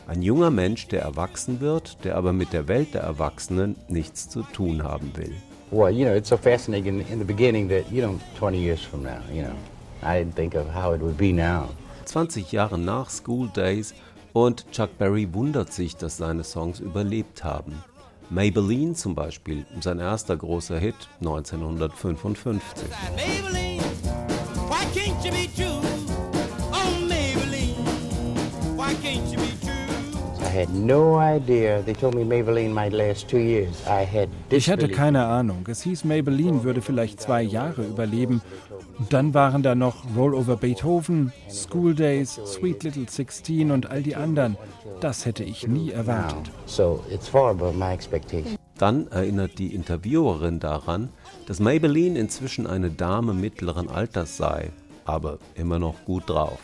Ein 0.08 0.24
junger 0.24 0.52
Mensch, 0.52 0.90
der 0.90 1.04
erwachsen 1.04 1.62
wird, 1.62 2.04
der 2.04 2.18
aber 2.18 2.34
mit 2.34 2.52
der 2.52 2.68
Welt 2.68 2.94
der 2.94 3.04
Erwachsenen 3.04 3.78
nichts 3.88 4.28
zu 4.28 4.42
tun 4.42 4.84
haben 4.84 5.14
will. 5.16 5.32
Well, 5.72 5.90
you 5.90 6.04
know, 6.04 6.18
it's 6.18 6.28
so 6.28 6.36
fascinating 6.36 7.00
in 7.10 7.20
the 7.20 7.26
beginning 7.26 7.70
that, 7.70 7.90
you 7.90 8.02
know, 8.02 8.20
20 8.38 8.58
years 8.58 8.82
from 8.82 9.04
now, 9.04 9.22
you 9.34 9.42
know, 9.42 9.56
I 10.04 10.24
didn't 10.24 10.36
think 10.36 10.56
of 10.56 10.68
how 10.74 10.94
it 10.94 11.02
would 11.02 11.18
be 11.18 11.32
now. 11.32 11.70
20 12.06 12.52
Jahre 12.52 12.78
nach 12.78 13.10
School 13.10 13.48
Days 13.48 13.94
und 14.34 14.70
Chuck 14.72 14.98
Berry 14.98 15.34
wundert 15.34 15.72
sich, 15.72 15.96
dass 15.96 16.18
seine 16.18 16.44
Songs 16.44 16.80
überlebt 16.80 17.44
haben. 17.44 17.84
Maybelline 18.30 18.94
zum 18.96 19.16
Beispiel, 19.16 19.66
sein 19.80 20.00
erster 20.00 20.36
großer 20.36 20.80
Hit 20.80 20.96
1955. 21.22 22.90
Maybelline, 23.16 23.82
why 24.70 24.84
can't 24.94 25.24
you 25.24 25.32
be 25.32 25.48
true? 25.56 25.82
Oh, 26.72 27.06
Maybelline, 27.08 27.86
why 28.76 28.94
can't 29.04 29.32
you 29.32 29.38
be 29.40 29.54
true? 29.62 29.74
I 30.42 30.50
had 30.50 30.70
no 30.74 31.20
idea. 31.20 31.82
They 31.84 31.94
told 31.94 32.16
me 32.16 32.24
Maybelline 32.24 32.74
might 32.74 32.94
last 32.94 33.28
two 33.28 33.40
years. 33.40 33.82
I 33.86 34.04
had 34.06 34.30
Ich 34.50 34.70
hatte 34.70 34.88
keine 34.90 35.26
Ahnung. 35.26 35.66
Es 35.68 35.82
hieß, 35.84 36.04
Maybelline 36.06 36.64
würde 36.64 36.82
vielleicht 36.82 37.22
zwei 37.22 37.44
Jahre 37.44 37.84
überleben. 37.84 38.42
Und 38.98 39.12
dann 39.12 39.34
waren 39.34 39.64
da 39.64 39.76
noch 39.76 40.04
Roll 40.16 40.36
Over 40.36 40.56
Beethoven, 40.56 41.32
School 41.50 41.96
Days, 41.96 42.40
Sweet 42.46 42.84
Little 42.84 43.10
Sixteen 43.10 43.72
und 43.72 43.90
all 43.90 44.04
die 44.04 44.16
anderen. 44.16 44.58
Das 45.00 45.26
hätte 45.26 45.44
ich 45.44 45.68
nie 45.68 45.92
erwartet. 45.92 46.52
So 46.66 47.04
it's 47.10 47.28
far 47.28 47.52
above 47.52 47.78
my 47.78 47.92
expectations. 47.94 48.58
Dann 48.78 49.08
erinnert 49.08 49.60
die 49.60 49.74
Interviewerin 49.74 50.60
daran, 50.60 51.10
dass 51.48 51.60
Maybelline 51.60 52.18
inzwischen 52.18 52.68
eine 52.68 52.90
Dame 52.90 53.34
mittleren 53.34 53.90
Alters 53.90 54.38
sei, 54.38 54.72
aber 55.06 55.40
immer 55.56 55.80
noch 55.80 56.06
gut 56.06 56.30
drauf. 56.30 56.60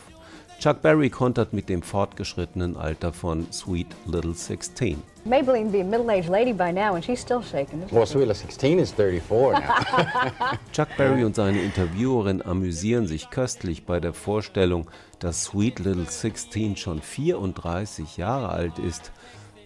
Chuck 0.60 0.82
Berry 0.82 1.08
kontert 1.08 1.52
mit 1.52 1.68
dem 1.68 1.82
fortgeschrittenen 1.82 2.76
Alter 2.76 3.12
von 3.12 3.50
Sweet 3.50 3.88
Little 4.06 4.34
Sixteen. 4.34 5.02
Maybelline 5.26 5.70
be 5.70 5.80
a 5.80 5.84
middle-aged 5.84 6.30
lady 6.30 6.52
by 6.52 6.72
now, 6.72 6.94
and 6.94 7.04
she's 7.04 7.20
still 7.20 7.42
shaking. 7.42 7.86
Well, 7.90 8.06
Sweet 8.06 8.26
Little 8.26 8.34
16 8.34 8.78
is 8.78 8.90
34 8.92 9.52
now. 9.52 10.58
Chuck 10.72 10.88
Berry 10.96 11.24
und 11.24 11.34
seine 11.34 11.60
Interviewerin 11.60 12.40
amüsieren 12.42 13.06
sich 13.06 13.28
köstlich 13.28 13.84
bei 13.84 14.00
der 14.00 14.14
Vorstellung, 14.14 14.88
dass 15.18 15.44
Sweet 15.44 15.78
Little 15.80 16.06
Sixteen 16.06 16.74
schon 16.76 17.02
34 17.02 18.16
Jahre 18.16 18.48
alt 18.48 18.78
ist. 18.78 19.12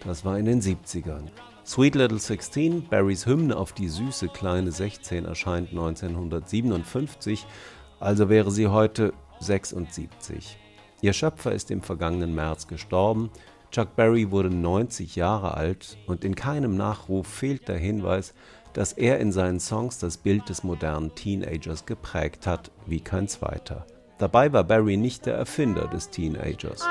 Das 0.03 0.25
war 0.25 0.37
in 0.37 0.45
den 0.45 0.61
70ern. 0.61 1.29
Sweet 1.65 1.95
Little 1.95 2.19
Sixteen, 2.19 2.87
Barrys 2.89 3.25
Hymne 3.25 3.55
auf 3.55 3.71
die 3.71 3.87
süße 3.87 4.27
kleine 4.27 4.71
16, 4.71 5.25
erscheint 5.25 5.69
1957, 5.69 7.47
also 7.99 8.29
wäre 8.29 8.51
sie 8.51 8.67
heute 8.67 9.13
76. 9.39 10.57
Ihr 11.01 11.13
Schöpfer 11.13 11.53
ist 11.53 11.71
im 11.71 11.81
vergangenen 11.81 12.35
März 12.35 12.67
gestorben. 12.67 13.31
Chuck 13.75 13.97
Berry 13.97 14.31
wurde 14.31 14.49
90 14.49 15.17
Jahre 15.17 15.55
alt 15.55 15.97
und 16.07 16.23
in 16.23 16.33
keinem 16.33 16.77
Nachruf 16.77 17.27
fehlt 17.27 17.67
der 17.67 17.77
Hinweis, 17.77 18.33
dass 18.71 18.93
er 18.93 19.19
in 19.19 19.33
seinen 19.33 19.59
Songs 19.59 19.99
das 19.99 20.15
Bild 20.15 20.47
des 20.47 20.63
modernen 20.63 21.13
Teenagers 21.13 21.85
geprägt 21.85 22.47
hat, 22.47 22.71
wie 22.85 23.01
kein 23.01 23.27
zweiter. 23.27 23.85
Dabei 24.17 24.53
war 24.53 24.63
Barry 24.63 24.95
nicht 24.95 25.25
der 25.25 25.35
Erfinder 25.35 25.89
des 25.89 26.09
Teenagers. 26.09 26.85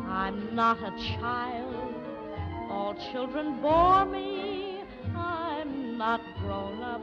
I'm 0.00 0.54
not 0.56 0.78
a 0.82 0.90
child, 0.98 1.94
all 2.68 2.94
children 3.12 3.60
bore 3.62 4.04
me. 4.04 4.47
Not 5.98 6.20
grown 6.40 6.80
up, 6.80 7.02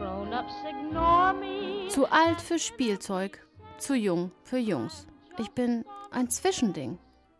grown 0.00 0.32
ups 0.34 0.54
ignore 0.68 1.32
me. 1.34 1.88
Zu 1.88 2.10
alt 2.10 2.40
für 2.40 2.58
Spielzeug, 2.58 3.46
zu 3.78 3.94
jung 3.94 4.32
für 4.42 4.58
Jungs. 4.58 5.06
Ich 5.38 5.50
bin 5.50 5.84
ein 6.10 6.28
Zwischending. 6.28 6.98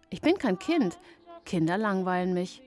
Ich 0.08 0.20
bin 0.20 0.38
kein 0.38 0.60
Kind. 0.60 1.00
Kinder 1.44 1.76
langweilen 1.76 2.32
mich. 2.32 2.62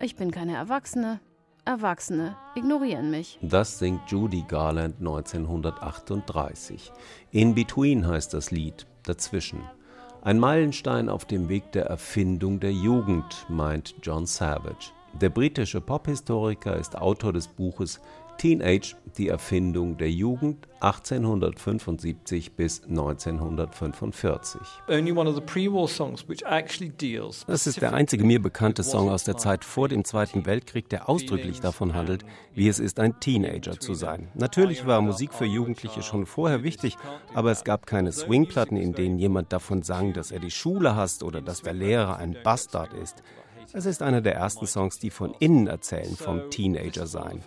Ich 0.00 0.16
bin 0.16 0.32
keine 0.32 0.56
Erwachsene. 0.56 1.20
Erwachsene 1.64 2.36
ignorieren 2.56 3.12
mich. 3.12 3.38
Das 3.42 3.78
singt 3.78 4.10
Judy 4.10 4.44
Garland 4.48 4.96
1938. 4.98 6.90
In 7.30 7.54
Between 7.54 8.08
heißt 8.08 8.34
das 8.34 8.50
Lied, 8.50 8.88
dazwischen. 9.04 9.62
Ein 10.22 10.40
Meilenstein 10.40 11.08
auf 11.08 11.26
dem 11.26 11.48
Weg 11.48 11.70
der 11.70 11.86
Erfindung 11.86 12.58
der 12.58 12.72
Jugend, 12.72 13.46
meint 13.48 13.94
John 14.02 14.26
Savage. 14.26 14.93
Der 15.20 15.28
britische 15.28 15.80
Pophistoriker 15.80 16.76
ist 16.76 16.98
Autor 16.98 17.32
des 17.32 17.46
Buches 17.46 18.00
Teenage, 18.36 18.96
die 19.16 19.28
Erfindung 19.28 19.96
der 19.96 20.10
Jugend 20.10 20.66
1875 20.80 22.52
bis 22.52 22.82
1945. 22.82 24.60
Das 27.46 27.66
ist 27.66 27.80
der 27.80 27.94
einzige 27.94 28.24
mir 28.24 28.42
bekannte 28.42 28.82
Song 28.82 29.08
aus 29.08 29.22
der 29.24 29.36
Zeit 29.36 29.64
vor 29.64 29.88
dem 29.88 30.04
Zweiten 30.04 30.44
Weltkrieg, 30.46 30.88
der 30.88 31.08
ausdrücklich 31.08 31.60
davon 31.60 31.94
handelt, 31.94 32.24
wie 32.52 32.68
es 32.68 32.80
ist, 32.80 32.98
ein 32.98 33.20
Teenager 33.20 33.78
zu 33.78 33.94
sein. 33.94 34.28
Natürlich 34.34 34.84
war 34.84 35.00
Musik 35.00 35.32
für 35.32 35.46
Jugendliche 35.46 36.02
schon 36.02 36.26
vorher 36.26 36.64
wichtig, 36.64 36.98
aber 37.34 37.52
es 37.52 37.64
gab 37.64 37.86
keine 37.86 38.12
Swingplatten, 38.12 38.76
in 38.76 38.92
denen 38.94 39.18
jemand 39.18 39.52
davon 39.52 39.82
sang, 39.82 40.12
dass 40.12 40.32
er 40.32 40.40
die 40.40 40.50
Schule 40.50 40.96
hasst 40.96 41.22
oder 41.22 41.40
dass 41.40 41.62
der 41.62 41.72
Lehrer 41.72 42.16
ein 42.16 42.36
Bastard 42.42 42.92
ist. 42.94 43.22
Es 43.76 43.86
ist 43.86 44.02
einer 44.02 44.20
der 44.20 44.36
ersten 44.36 44.68
Songs, 44.68 45.00
die 45.00 45.10
von 45.10 45.34
innen 45.40 45.66
erzählen, 45.66 46.14
vom 46.14 46.48
Teenager 46.48 47.08
sein. 47.08 47.42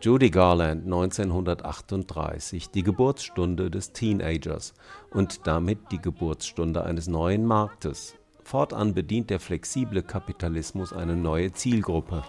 Judy 0.00 0.30
Garland 0.30 0.84
1938, 0.84 2.70
die 2.70 2.82
Geburtsstunde 2.82 3.70
des 3.70 3.92
Teenagers 3.92 4.72
und 5.10 5.46
damit 5.46 5.80
die 5.92 6.00
Geburtsstunde 6.00 6.82
eines 6.82 7.08
neuen 7.08 7.44
Marktes. 7.44 8.14
Fortan 8.42 8.94
bedient 8.94 9.28
der 9.28 9.40
flexible 9.40 10.02
Kapitalismus 10.02 10.94
eine 10.94 11.14
neue 11.14 11.52
Zielgruppe. 11.52 12.24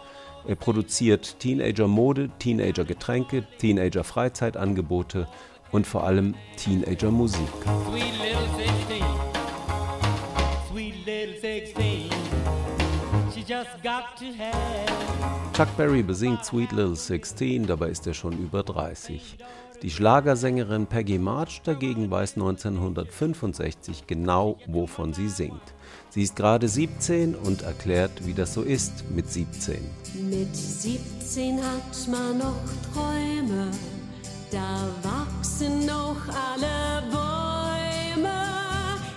Er 0.45 0.55
produziert 0.55 1.39
Teenager-Mode, 1.39 2.31
Teenager-Getränke, 2.37 3.47
Teenager-Freizeitangebote 3.59 5.25
und 5.71 5.87
vor 5.87 6.03
allem 6.03 6.35
Teenager-Musik. 6.57 7.47
Chuck 15.53 15.77
Berry 15.77 16.01
besingt 16.01 16.43
Sweet 16.43 16.71
Little 16.71 16.95
16, 16.95 17.67
dabei 17.67 17.89
ist 17.89 18.07
er 18.07 18.15
schon 18.15 18.33
über 18.33 18.63
30. 18.63 19.37
Die 19.83 19.91
Schlagersängerin 19.91 20.87
Peggy 20.87 21.19
March 21.19 21.61
dagegen 21.63 22.09
weiß 22.09 22.33
1965 22.33 24.07
genau, 24.07 24.57
wovon 24.65 25.13
sie 25.13 25.29
singt. 25.29 25.61
Sie 26.09 26.23
ist 26.23 26.35
gerade 26.35 26.67
17 26.67 27.35
und 27.35 27.61
erklärt, 27.61 28.25
wie 28.25 28.33
das 28.33 28.55
so 28.55 28.63
ist 28.63 29.07
mit 29.11 29.29
17. 29.29 29.77
Mit 30.27 30.55
17 30.55 31.57
hat 31.57 32.07
man 32.09 32.39
noch 32.39 32.55
Träume, 32.91 33.69
da 34.51 34.89
wachsen 35.03 35.85
noch 35.85 36.17
alle 36.27 37.03
Bäume 37.11 38.33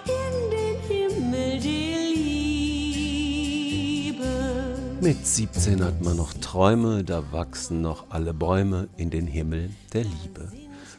in 0.04 0.50
den 0.50 0.80
Himmel 0.88 1.58
die 1.58 1.99
Mit 5.02 5.26
17 5.26 5.82
hat 5.82 6.02
man 6.02 6.18
noch 6.18 6.34
Träume, 6.34 7.02
da 7.04 7.32
wachsen 7.32 7.80
noch 7.80 8.10
alle 8.10 8.34
Bäume 8.34 8.88
in 8.98 9.08
den 9.08 9.26
Himmel 9.26 9.70
der 9.94 10.04
Liebe. 10.04 10.52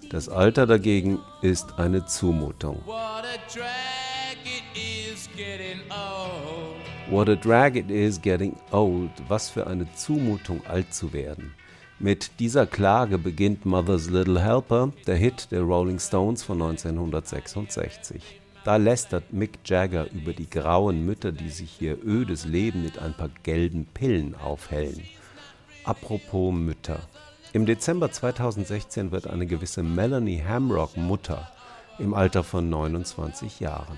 Das 0.09 0.27
Alter 0.27 0.65
dagegen 0.65 1.19
ist 1.43 1.77
eine 1.77 2.07
Zumutung. 2.07 2.77
What 2.87 2.97
a 2.97 3.37
drag 3.53 4.37
it 4.43 4.63
is 4.75 5.29
getting 5.37 5.79
old. 5.91 7.11
What 7.11 7.29
a 7.29 7.35
drag 7.35 7.75
it 7.75 7.91
is 7.91 8.19
getting 8.19 8.55
old. 8.71 9.11
Was 9.27 9.51
für 9.51 9.67
eine 9.67 9.85
Zumutung, 9.93 10.65
alt 10.65 10.91
zu 10.91 11.13
werden. 11.13 11.53
Mit 11.99 12.39
dieser 12.39 12.65
Klage 12.65 13.19
beginnt 13.19 13.67
Mother's 13.67 14.09
Little 14.09 14.41
Helper, 14.41 14.91
der 15.05 15.15
Hit 15.15 15.51
der 15.51 15.61
Rolling 15.61 15.99
Stones 15.99 16.41
von 16.41 16.59
1966. 16.59 18.40
Da 18.63 18.75
lästert 18.75 19.33
Mick 19.33 19.59
Jagger 19.65 20.11
über 20.11 20.33
die 20.33 20.49
grauen 20.49 21.03
Mütter, 21.03 21.31
die 21.31 21.49
sich 21.49 21.81
ihr 21.81 21.97
ödes 22.03 22.45
Leben 22.45 22.83
mit 22.83 22.99
ein 22.99 23.13
paar 23.13 23.29
gelben 23.41 23.85
Pillen 23.85 24.35
aufhellen. 24.35 25.03
Apropos 25.83 26.53
Mütter. 26.53 26.99
Im 27.53 27.65
Dezember 27.65 28.11
2016 28.11 29.11
wird 29.11 29.25
eine 29.25 29.47
gewisse 29.47 29.81
Melanie 29.81 30.43
Hamrock 30.47 30.95
Mutter 30.95 31.51
im 31.97 32.13
Alter 32.13 32.43
von 32.43 32.69
29 32.69 33.59
Jahren. 33.59 33.97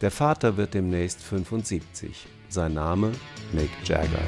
Der 0.00 0.10
Vater 0.10 0.56
wird 0.56 0.74
demnächst 0.74 1.22
75. 1.22 2.26
Sein 2.48 2.74
Name 2.74 3.12
Mick 3.52 3.70
Jagger. 3.84 4.24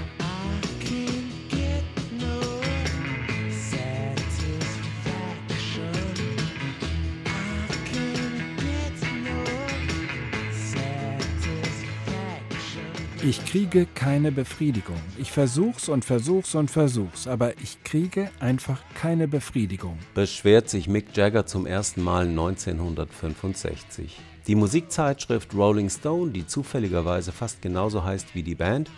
Ich 13.28 13.44
kriege 13.44 13.88
keine 13.92 14.30
Befriedigung. 14.30 15.00
Ich 15.18 15.32
versuch's 15.32 15.88
und 15.88 16.04
versuch's 16.04 16.54
und 16.54 16.70
versuch's, 16.70 17.26
aber 17.26 17.58
ich 17.60 17.82
kriege 17.82 18.30
einfach 18.38 18.80
keine 18.94 19.26
Befriedigung. 19.26 19.98
Beschwert 20.14 20.70
sich 20.70 20.86
Mick 20.86 21.06
Jagger 21.16 21.44
zum 21.44 21.66
ersten 21.66 22.04
Mal 22.04 22.28
1965. 22.28 24.16
Die 24.46 24.54
Musikzeitschrift 24.54 25.52
Rolling 25.56 25.90
Stone, 25.90 26.30
die 26.30 26.46
zufälligerweise 26.46 27.32
fast 27.32 27.60
genauso 27.60 28.04
heißt 28.04 28.36
wie 28.36 28.44
die 28.44 28.54
Band, 28.54 28.92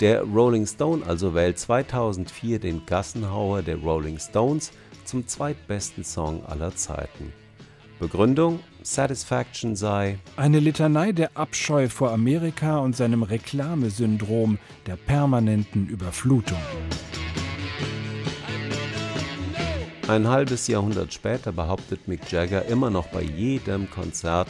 der 0.00 0.22
Rolling 0.22 0.66
Stone 0.66 1.04
also 1.04 1.34
wählt 1.34 1.58
2004 1.58 2.58
den 2.58 2.86
Gassenhauer 2.86 3.60
der 3.60 3.76
Rolling 3.76 4.18
Stones 4.18 4.72
zum 5.04 5.28
zweitbesten 5.28 6.02
Song 6.02 6.46
aller 6.46 6.74
Zeiten. 6.74 7.30
Begründung 7.98 8.60
Satisfaction 8.82 9.74
sei 9.74 10.18
eine 10.36 10.60
Litanei 10.60 11.12
der 11.12 11.34
Abscheu 11.34 11.88
vor 11.88 12.12
Amerika 12.12 12.78
und 12.78 12.94
seinem 12.94 13.22
Reklamesyndrom 13.22 14.58
der 14.86 14.96
permanenten 14.96 15.88
Überflutung. 15.88 16.58
Ein 20.08 20.28
halbes 20.28 20.68
Jahrhundert 20.68 21.14
später 21.14 21.52
behauptet 21.52 22.06
Mick 22.06 22.30
Jagger 22.30 22.66
immer 22.66 22.90
noch 22.90 23.06
bei 23.08 23.22
jedem 23.22 23.90
Konzert, 23.90 24.48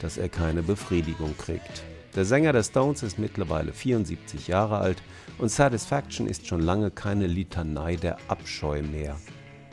dass 0.00 0.16
er 0.16 0.30
keine 0.30 0.62
Befriedigung 0.62 1.36
kriegt. 1.36 1.84
Der 2.16 2.24
Sänger 2.24 2.54
der 2.54 2.62
Stones 2.62 3.02
ist 3.02 3.18
mittlerweile 3.18 3.74
74 3.74 4.48
Jahre 4.48 4.78
alt 4.78 5.02
und 5.36 5.50
Satisfaction 5.50 6.26
ist 6.26 6.46
schon 6.46 6.62
lange 6.62 6.90
keine 6.90 7.26
Litanei 7.26 7.96
der 7.96 8.16
Abscheu 8.28 8.82
mehr. 8.82 9.16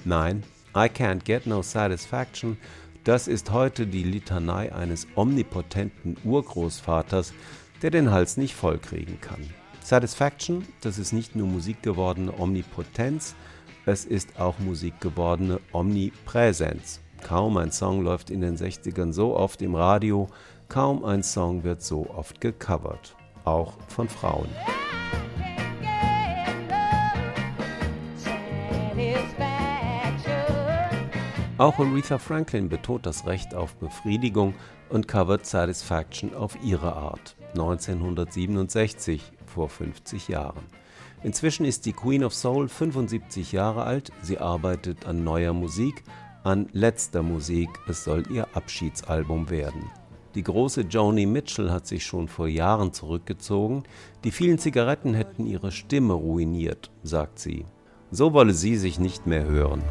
Nein, 0.04 0.44
I 0.76 0.90
Can't 0.90 1.24
Get 1.24 1.48
No 1.48 1.62
Satisfaction 1.62 2.58
das 3.04 3.28
ist 3.28 3.52
heute 3.52 3.86
die 3.86 4.04
Litanei 4.04 4.74
eines 4.74 5.08
omnipotenten 5.16 6.18
Urgroßvaters, 6.24 7.34
der 7.82 7.92
den 7.92 8.12
Hals 8.12 8.38
nicht 8.38 8.56
vollkriegen 8.56 9.20
kann. 9.20 9.42
Satisfaction, 9.82 10.66
das 10.82 10.98
ist 10.98 11.12
nicht 11.12 11.36
nur 11.36 11.48
Musik 11.48 11.84
gewordene 11.84 12.40
Omnipotenz, 12.40 13.36
es 13.86 14.06
ist 14.06 14.40
auch 14.40 14.58
Musik 14.60 15.02
gewordene 15.02 15.60
Omnipräsenz. 15.74 17.02
Kaum 17.22 17.58
ein 17.58 17.72
Song 17.72 18.02
läuft 18.04 18.30
in 18.30 18.40
den 18.40 18.56
60ern 18.56 19.12
so 19.12 19.36
oft 19.36 19.62
im 19.62 19.76
Radio, 19.76 20.30
kaum 20.70 21.04
ein 21.04 21.24
Song 21.24 21.66
wird 21.66 21.82
so 21.82 22.10
oft 22.10 22.40
gecovert, 22.40 23.16
auch 23.44 23.74
von 23.90 24.08
Frauen. 24.08 24.50
Auch 31.64 31.80
Aretha 31.80 32.18
Franklin 32.18 32.68
betont 32.68 33.06
das 33.06 33.26
Recht 33.26 33.56
auf 33.56 33.78
Befriedigung 33.78 34.54
und 34.90 35.08
covert 35.08 35.46
Satisfaction 35.46 36.36
auf 36.36 36.58
ihre 36.62 36.94
Art. 36.94 37.38
1967, 37.54 39.32
vor 39.46 39.70
50 39.70 40.28
Jahren. 40.28 40.66
Inzwischen 41.24 41.66
ist 41.66 41.86
die 41.86 41.94
Queen 41.94 42.26
of 42.26 42.34
Soul 42.34 42.68
75 42.68 43.54
Jahre 43.54 43.84
alt. 43.84 44.12
Sie 44.22 44.40
arbeitet 44.40 45.08
an 45.08 45.24
neuer 45.24 45.54
Musik, 45.54 46.04
an 46.44 46.68
letzter 46.74 47.24
Musik. 47.24 47.70
Es 47.88 48.04
soll 48.04 48.26
ihr 48.30 48.46
Abschiedsalbum 48.54 49.50
werden. 49.50 49.90
Die 50.36 50.44
große 50.44 50.82
Joni 50.82 51.26
Mitchell 51.26 51.72
hat 51.72 51.88
sich 51.88 52.06
schon 52.06 52.28
vor 52.28 52.50
Jahren 52.50 52.92
zurückgezogen. 52.92 53.84
Die 54.26 54.32
vielen 54.32 54.60
Zigaretten 54.60 55.14
hätten 55.14 55.46
ihre 55.46 55.72
Stimme 55.72 56.12
ruiniert, 56.12 56.92
sagt 57.04 57.40
sie. 57.40 57.66
So 58.12 58.34
wolle 58.34 58.54
sie 58.54 58.76
sich 58.76 59.00
nicht 59.00 59.28
mehr 59.28 59.46
hören. 59.46 59.82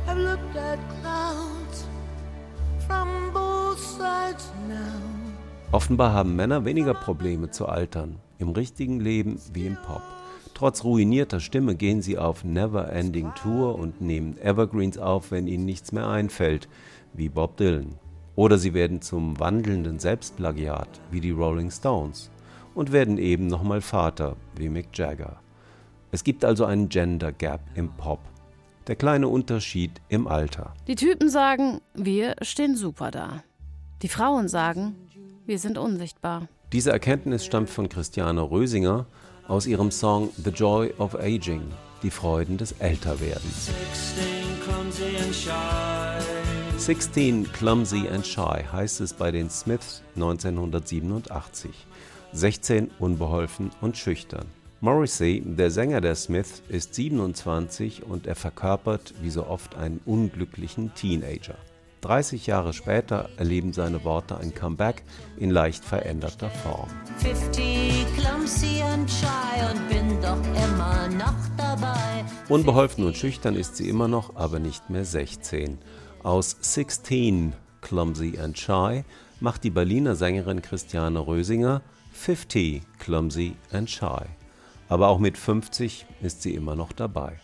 Offenbar 5.73 6.12
haben 6.12 6.37
Männer 6.37 6.64
weniger 6.64 6.95
Probleme 6.95 7.51
zu 7.51 7.66
altern, 7.66 8.16
im 8.38 8.51
richtigen 8.51 9.01
Leben 9.01 9.40
wie 9.53 9.66
im 9.66 9.77
Pop. 9.77 10.03
Trotz 10.55 10.85
ruinierter 10.85 11.40
Stimme 11.40 11.75
gehen 11.75 12.03
sie 12.03 12.18
auf 12.18 12.45
Never 12.45 12.92
Ending 12.92 13.33
Tour 13.35 13.79
und 13.79 14.01
nehmen 14.01 14.37
Evergreens 14.38 14.99
auf, 14.99 15.31
wenn 15.31 15.47
ihnen 15.47 15.64
nichts 15.64 15.92
mehr 15.92 16.09
einfällt, 16.09 16.68
wie 17.14 17.29
Bob 17.29 17.57
Dylan. 17.57 17.95
Oder 18.37 18.59
sie 18.59 18.75
werden 18.75 19.03
zum 19.03 19.40
wandelnden 19.40 19.99
Selbstplagiat, 19.99 20.88
wie 21.11 21.21
die 21.21 21.31
Rolling 21.31 21.71
Stones. 21.71 22.31
Und 22.75 22.92
werden 22.92 23.18
eben 23.18 23.47
nochmal 23.47 23.81
Vater, 23.81 24.37
wie 24.57 24.68
Mick 24.68 24.88
Jagger. 24.95 25.40
Es 26.11 26.25
gibt 26.25 26.45
also 26.45 26.64
einen 26.64 26.88
Gender 26.88 27.33
Gap 27.33 27.61
im 27.75 27.90
Pop. 27.90 28.21
Der 28.87 28.97
kleine 28.97 29.29
Unterschied 29.29 30.01
im 30.09 30.27
Alter. 30.27 30.75
Die 30.87 30.97
Typen 30.97 31.29
sagen, 31.29 31.81
wir 31.95 32.37
stehen 32.42 32.77
super 32.77 33.11
da. 33.11 33.42
Die 34.02 34.08
Frauen 34.08 34.48
sagen, 34.48 34.96
wir 35.46 35.60
sind 35.60 35.78
unsichtbar. 35.78 36.48
Diese 36.72 36.90
Erkenntnis 36.90 37.44
stammt 37.44 37.70
von 37.70 37.88
Christiane 37.88 38.42
Rösinger 38.42 39.06
aus 39.46 39.64
ihrem 39.66 39.92
Song 39.92 40.30
The 40.42 40.50
Joy 40.50 40.92
of 40.98 41.14
Aging, 41.14 41.62
die 42.02 42.10
Freuden 42.10 42.58
des 42.58 42.72
Älterwerdens. 42.80 43.70
16 46.78 47.52
Clumsy 47.52 48.08
and 48.08 48.26
Shy 48.26 48.64
heißt 48.72 49.00
es 49.02 49.12
bei 49.12 49.30
den 49.30 49.48
Smiths 49.48 50.02
1987. 50.16 51.70
16 52.32 52.90
unbeholfen 52.98 53.70
und 53.80 53.96
schüchtern. 53.96 54.46
Morrissey, 54.80 55.44
der 55.46 55.70
Sänger 55.70 56.00
der 56.00 56.16
Smiths, 56.16 56.60
ist 56.68 56.96
27 56.96 58.02
und 58.02 58.26
er 58.26 58.34
verkörpert 58.34 59.14
wie 59.22 59.30
so 59.30 59.46
oft 59.46 59.76
einen 59.76 60.00
unglücklichen 60.04 60.92
Teenager. 60.96 61.54
30 62.02 62.48
Jahre 62.48 62.72
später 62.72 63.30
erleben 63.36 63.72
seine 63.72 64.04
Worte 64.04 64.36
ein 64.36 64.54
Comeback 64.54 65.04
in 65.38 65.50
leicht 65.50 65.84
veränderter 65.84 66.50
Form. 66.50 66.88
50 67.18 68.06
clumsy 68.16 68.82
and 68.82 69.08
shy 69.08 69.70
und 69.70 69.88
bin 69.88 70.20
doch 70.20 70.38
immer 70.64 71.08
noch 71.08 71.34
dabei. 71.56 72.24
Unbeholfen 72.48 73.04
und 73.06 73.16
schüchtern 73.16 73.54
ist 73.54 73.76
sie 73.76 73.88
immer 73.88 74.08
noch, 74.08 74.36
aber 74.36 74.58
nicht 74.58 74.90
mehr 74.90 75.04
16. 75.04 75.78
Aus 76.22 76.56
16 76.60 77.54
Clumsy 77.80 78.38
and 78.38 78.58
Shy 78.58 79.04
macht 79.40 79.64
die 79.64 79.70
Berliner 79.70 80.14
Sängerin 80.16 80.62
Christiane 80.62 81.20
Rösinger 81.26 81.82
50 82.12 82.82
Clumsy 82.98 83.56
and 83.72 83.88
Shy. 83.88 84.24
Aber 84.88 85.08
auch 85.08 85.18
mit 85.18 85.38
50 85.38 86.06
ist 86.20 86.42
sie 86.42 86.54
immer 86.54 86.76
noch 86.76 86.92
dabei. 86.92 87.40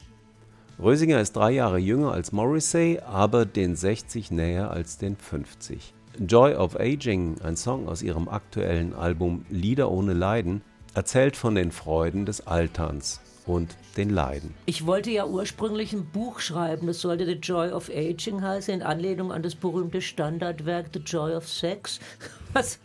Rösinger 0.80 1.20
ist 1.20 1.34
drei 1.34 1.50
Jahre 1.50 1.78
jünger 1.78 2.12
als 2.12 2.30
Morrissey, 2.30 3.00
aber 3.04 3.44
den 3.46 3.74
60 3.74 4.30
näher 4.30 4.70
als 4.70 4.96
den 4.96 5.16
50. 5.16 5.92
Joy 6.20 6.54
of 6.54 6.78
Aging, 6.78 7.40
ein 7.42 7.56
Song 7.56 7.88
aus 7.88 8.00
ihrem 8.00 8.28
aktuellen 8.28 8.94
Album 8.94 9.44
Lieder 9.50 9.90
ohne 9.90 10.12
Leiden, 10.12 10.62
erzählt 10.94 11.36
von 11.36 11.56
den 11.56 11.72
Freuden 11.72 12.26
des 12.26 12.46
Alterns 12.46 13.20
und 13.44 13.76
den 13.96 14.10
Leiden. 14.10 14.54
Ich 14.66 14.86
wollte 14.86 15.10
ja 15.10 15.26
ursprünglich 15.26 15.92
ein 15.92 16.04
Buch 16.04 16.38
schreiben, 16.38 16.86
das 16.86 17.00
sollte 17.00 17.26
The 17.26 17.32
Joy 17.32 17.72
of 17.72 17.90
Aging 17.90 18.42
heißen, 18.42 18.74
in 18.74 18.82
Anlehnung 18.82 19.32
an 19.32 19.42
das 19.42 19.56
berühmte 19.56 20.00
Standardwerk 20.00 20.90
The 20.92 21.00
Joy 21.00 21.34
of 21.34 21.48
Sex, 21.48 21.98
was, 22.52 22.78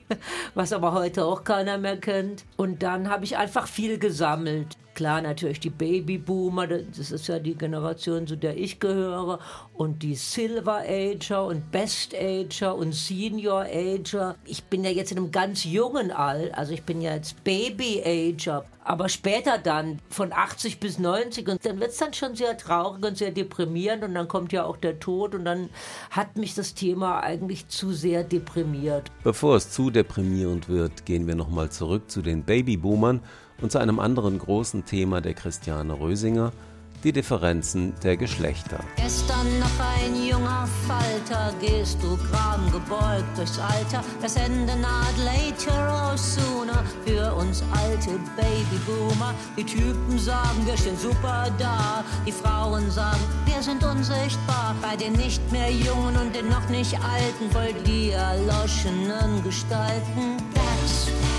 was 0.56 0.74
aber 0.74 0.94
heute 0.94 1.26
auch 1.26 1.44
keiner 1.44 1.78
mehr 1.78 1.98
kennt. 1.98 2.44
Und 2.58 2.82
dann 2.82 3.08
habe 3.08 3.24
ich 3.26 3.38
einfach 3.38 3.68
viel 3.68 4.00
gesammelt. 4.00 4.78
Klar, 4.96 5.24
natürlich 5.24 5.60
die 5.60 5.72
Babyboomer, 5.72 6.68
das 6.68 7.12
ist 7.12 7.28
ja 7.28 7.40
die 7.40 7.56
Generation, 7.56 8.28
zu 8.28 8.36
der 8.36 8.56
ich 8.56 8.80
gehöre, 8.80 9.40
und 9.74 10.04
die 10.04 10.14
Silver 10.14 10.84
Ager 10.88 11.46
und 11.46 11.72
Best 11.72 12.14
Ager 12.14 12.76
und 12.76 12.94
Senior 12.94 13.66
Ager. 13.66 14.36
Ich 14.46 14.64
bin 14.66 14.84
ja 14.84 14.92
jetzt 14.92 15.12
in 15.12 15.18
einem 15.18 15.32
ganz 15.32 15.64
jungen 15.64 16.12
All, 16.12 16.52
also 16.52 16.74
ich 16.74 16.84
bin 16.84 17.02
ja 17.02 17.16
jetzt 17.16 17.44
Baby 17.44 18.04
Ager. 18.06 18.66
Aber 18.84 19.10
später 19.10 19.58
dann, 19.58 20.00
von 20.10 20.32
80 20.32 20.80
bis 20.80 21.00
90, 21.00 21.48
und 21.48 21.66
dann 21.66 21.80
wird 21.80 21.92
es 21.92 21.98
dann 21.98 22.14
schon 22.14 22.36
sehr 22.36 22.56
traurig 22.58 23.04
und 23.04 23.18
sehr 23.18 23.32
deprimierend 23.32 24.04
und 24.04 24.14
dann 24.14 24.28
kommt 24.28 24.52
ja 24.52 24.66
auch 24.66 24.78
der 24.78 25.00
Tod 25.00 25.34
und 25.34 25.46
dann 25.46 25.70
hat 26.12 26.38
mich 26.38 26.54
das 26.54 26.76
Thema 26.76 27.22
eigentlich 27.22 27.68
zu 27.70 27.94
sehr 27.94 28.24
deprimiert. 28.24 29.10
Bevor 29.24 29.56
es 29.56 29.72
zu 29.72 29.90
deprimierend 29.90 30.70
wird, 30.70 31.06
gehen 31.06 31.26
wir 31.28 31.36
nochmal 31.36 31.72
zurück 31.72 32.12
zu 32.12 32.22
den 32.22 32.44
Babyboomern 32.44 33.22
und 33.64 33.72
zu 33.72 33.80
einem 33.80 34.00
anderen 34.00 34.38
großen 34.38 34.86
Thema 34.86 35.22
der 35.22 35.34
Christiane 35.34 35.98
Rösinger, 35.98 36.52
die 37.06 37.14
Differenzen 37.14 37.94
der 38.04 38.18
Geschlechter. 38.18 38.80
Gestern 38.98 39.60
noch 39.60 39.80
ein 39.98 40.28
junger 40.28 40.68
Falter, 40.88 41.54
gehst 41.60 41.98
du 42.04 42.18
gram 42.18 42.72
gebeugt 42.72 43.38
durchs 43.38 43.60
Alter. 43.60 44.04
Das 44.22 44.36
Ende 44.36 44.76
naht 44.78 45.16
later 45.18 46.12
or 46.12 46.18
sooner 46.18 46.84
für 47.06 47.34
uns 47.36 47.64
alte 47.72 48.12
Babyboomer. 48.36 49.34
Die 49.58 49.66
Typen 49.66 50.20
sagen, 50.20 50.66
wir 50.66 50.78
stehen 50.78 50.98
super 50.98 51.48
da. 51.58 52.04
Die 52.28 52.32
Frauen 52.32 52.90
sagen, 52.92 53.20
wir 53.46 53.62
sind 53.62 53.84
unsichtbar. 53.84 54.76
Bei 54.82 54.96
den 54.98 55.14
nicht 55.14 55.42
mehr 55.52 55.72
Jungen 55.72 56.18
und 56.18 56.36
den 56.36 56.50
noch 56.50 56.68
nicht 56.70 56.96
Alten, 56.96 57.50
voll 57.52 57.74
die 57.86 58.12
erloschenen 58.12 59.42
Gestalten. 59.44 60.38
That's 60.54 61.33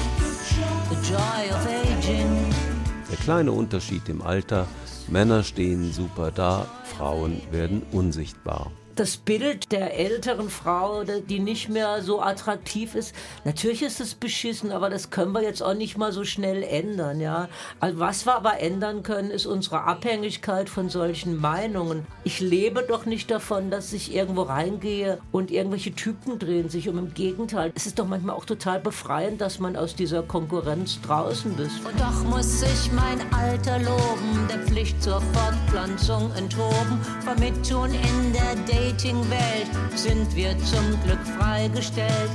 Der 3.11 3.17
kleine 3.23 3.53
Unterschied 3.53 4.09
im 4.09 4.23
Alter. 4.23 4.67
Männer 5.09 5.43
stehen 5.43 5.93
super 5.93 6.31
da, 6.31 6.67
Frauen 6.97 7.43
werden 7.51 7.83
unsichtbar 7.93 8.71
das 8.97 9.17
Bild 9.17 9.73
der 9.73 9.99
älteren 9.99 10.51
Frau, 10.51 11.05
die 11.05 11.39
nicht 11.39 11.69
mehr 11.69 12.03
so 12.03 12.21
attraktiv 12.21 12.95
ist, 12.95 13.15
natürlich 13.45 13.83
ist 13.83 14.01
es 14.01 14.15
beschissen, 14.15 14.73
aber 14.73 14.91
das 14.91 15.11
können 15.11 15.33
wir 15.33 15.43
jetzt 15.43 15.63
auch 15.63 15.75
nicht 15.75 15.97
mal 15.97 16.13
so 16.13 16.25
schnell 16.25 16.63
ändern, 16.63 17.21
ja. 17.21 17.49
Also 17.81 17.99
was 17.99 18.27
wir 18.27 18.35
aber 18.35 18.61
ändern 18.61 19.03
können, 19.03 19.31
ist 19.31 19.47
unsere 19.47 19.83
Abhängigkeit 19.83 20.69
von 20.69 20.89
solchen 20.89 21.41
Meinungen. 21.41 22.07
Ich 22.25 22.41
lebe 22.41 22.83
doch 22.83 23.07
nicht 23.07 23.31
davon, 23.31 23.71
dass 23.71 23.93
ich 23.93 24.15
irgendwo 24.15 24.43
reingehe 24.43 25.19
und 25.33 25.51
irgendwelche 25.51 25.95
Typen 25.95 26.39
drehen 26.39 26.69
sich 26.69 26.89
um. 26.89 26.99
Im 26.99 27.13
Gegenteil, 27.13 27.73
es 27.75 27.87
ist 27.87 27.99
doch 27.99 28.07
manchmal 28.07 28.37
auch 28.37 28.45
total 28.45 28.79
befreiend, 28.79 29.41
dass 29.41 29.59
man 29.59 29.77
aus 29.77 29.97
dieser 29.97 30.23
Konkurrenz 30.23 31.01
draußen 31.01 31.59
ist. 31.59 31.85
Und 31.85 31.99
doch 31.99 32.25
muss 32.25 32.63
ich 32.63 32.93
mein 32.93 33.21
Alter 33.33 33.79
loben, 33.81 34.49
der 34.49 34.61
Pflicht 34.61 35.03
zur 35.03 35.21
Fortpflanzung 35.21 36.31
enthoben, 36.37 37.01
vermittun 37.25 37.91
in 37.93 38.33
der 38.33 38.55
Day 38.67 38.84
Dating-Welt 38.95 39.97
sind 39.97 40.37
wir 40.37 40.57
zum 40.59 41.03
Glück 41.03 41.19
freigestellt. 41.37 42.31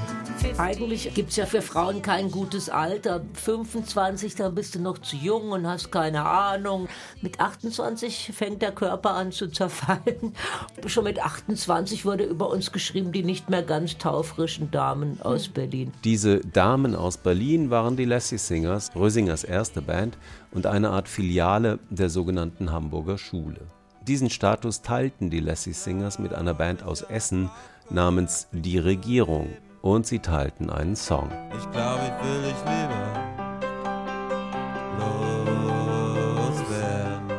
Eigentlich 0.58 1.14
gibt 1.14 1.30
es 1.30 1.38
ja 1.38 1.46
für 1.46 1.62
Frauen 1.62 2.02
kein 2.02 2.30
gutes 2.32 2.70
Alter. 2.70 3.22
25, 3.34 4.36
da 4.36 4.50
bist 4.50 4.76
du 4.76 4.82
noch 4.82 4.98
zu 4.98 5.16
jung 5.16 5.52
und 5.52 5.66
hast 5.66 5.90
keine 5.90 6.26
Ahnung. 6.26 6.90
Mit 7.22 7.40
28 7.40 8.34
fängt 8.36 8.62
der 8.62 8.74
Körper 8.74 9.12
an 9.12 9.32
zu 9.32 9.48
zerfallen. 9.48 10.36
Schon 10.86 11.06
mit 11.06 11.24
28 11.24 12.04
wurde 12.04 12.26
über 12.26 12.50
uns 12.50 12.74
geschrieben, 12.74 13.14
die 13.14 13.24
nicht 13.24 13.50
mehr 13.50 13.64
ganz 13.64 13.98
taufrischen 13.98 14.70
Damen 14.70 15.22
aus 15.22 15.46
hm. 15.46 15.54
Berlin. 15.54 15.94
Diese 16.04 16.42
Damen 16.42 16.94
aus 16.94 17.18
Berlin 17.18 17.70
waren 17.70 17.96
die 17.96 18.06
Lassie 18.06 18.38
Singers, 18.38 18.92
Rösingers 18.96 19.46
erste 19.46 19.82
Band 19.82 20.18
und 20.52 20.66
eine 20.66 20.90
Art 20.90 21.08
Filiale 21.08 21.80
der 21.90 22.10
sogenannten 22.10 22.74
Hamburger 22.74 23.18
Schule. 23.18 23.62
Diesen 24.10 24.32
Status 24.32 24.82
teilten 24.82 25.30
die 25.30 25.40
Lassie 25.40 25.72
Singers 25.72 26.18
mit 26.18 26.34
einer 26.34 26.56
Band 26.56 26.82
aus 26.82 27.04
Essen 27.04 27.52
namens 27.92 28.48
Die 28.52 28.80
Regierung 28.80 29.50
und 29.84 30.08
sie 30.08 30.18
teilten 30.18 30.72
einen 30.72 30.96
Song. 30.96 31.30
Ich 31.56 31.72
glaube, 31.72 32.02
ich 32.06 32.26
will 32.26 32.42
dich 32.42 32.58
lieber 32.66 33.04
loswerden. 36.40 37.30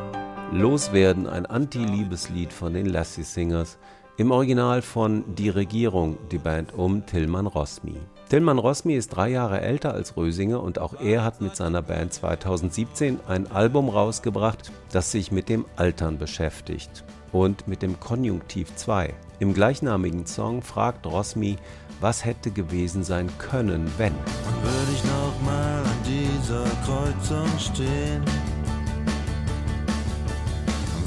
Loswerden, 0.53 1.27
ein 1.27 1.45
Anti-Liebeslied 1.45 2.53
von 2.53 2.73
den 2.73 2.85
Lassie 2.85 3.23
Singers, 3.23 3.77
im 4.15 4.31
Original 4.31 4.81
von 4.81 5.35
Die 5.35 5.49
Regierung, 5.49 6.19
die 6.31 6.37
Band 6.37 6.73
um 6.73 7.05
Tillmann 7.05 7.47
Rosmi. 7.47 7.97
Tillmann 8.31 8.59
Rosmi 8.59 8.93
ist 8.93 9.09
drei 9.09 9.27
Jahre 9.27 9.59
älter 9.59 9.93
als 9.93 10.15
Rösinger 10.15 10.63
und 10.63 10.79
auch 10.79 10.93
er 11.01 11.25
hat 11.25 11.41
mit 11.41 11.57
seiner 11.57 11.81
Band 11.81 12.13
2017 12.13 13.19
ein 13.27 13.51
Album 13.51 13.89
rausgebracht, 13.89 14.71
das 14.93 15.11
sich 15.11 15.33
mit 15.33 15.49
dem 15.49 15.65
Altern 15.75 16.17
beschäftigt 16.17 17.03
und 17.33 17.67
mit 17.67 17.81
dem 17.81 17.99
Konjunktiv 17.99 18.73
2. 18.73 19.13
Im 19.39 19.53
gleichnamigen 19.53 20.25
Song 20.27 20.61
fragt 20.61 21.05
Rosmi, 21.07 21.57
was 21.99 22.23
hätte 22.23 22.51
gewesen 22.51 23.03
sein 23.03 23.29
können, 23.37 23.91
wenn. 23.97 24.13
Und 24.13 24.63
würde 24.63 24.91
ich 24.93 25.03
noch 25.03 25.41
mal 25.45 25.83
an 25.83 25.97
dieser 26.05 26.63
Kreuzung 26.85 27.59
stehen, 27.59 28.23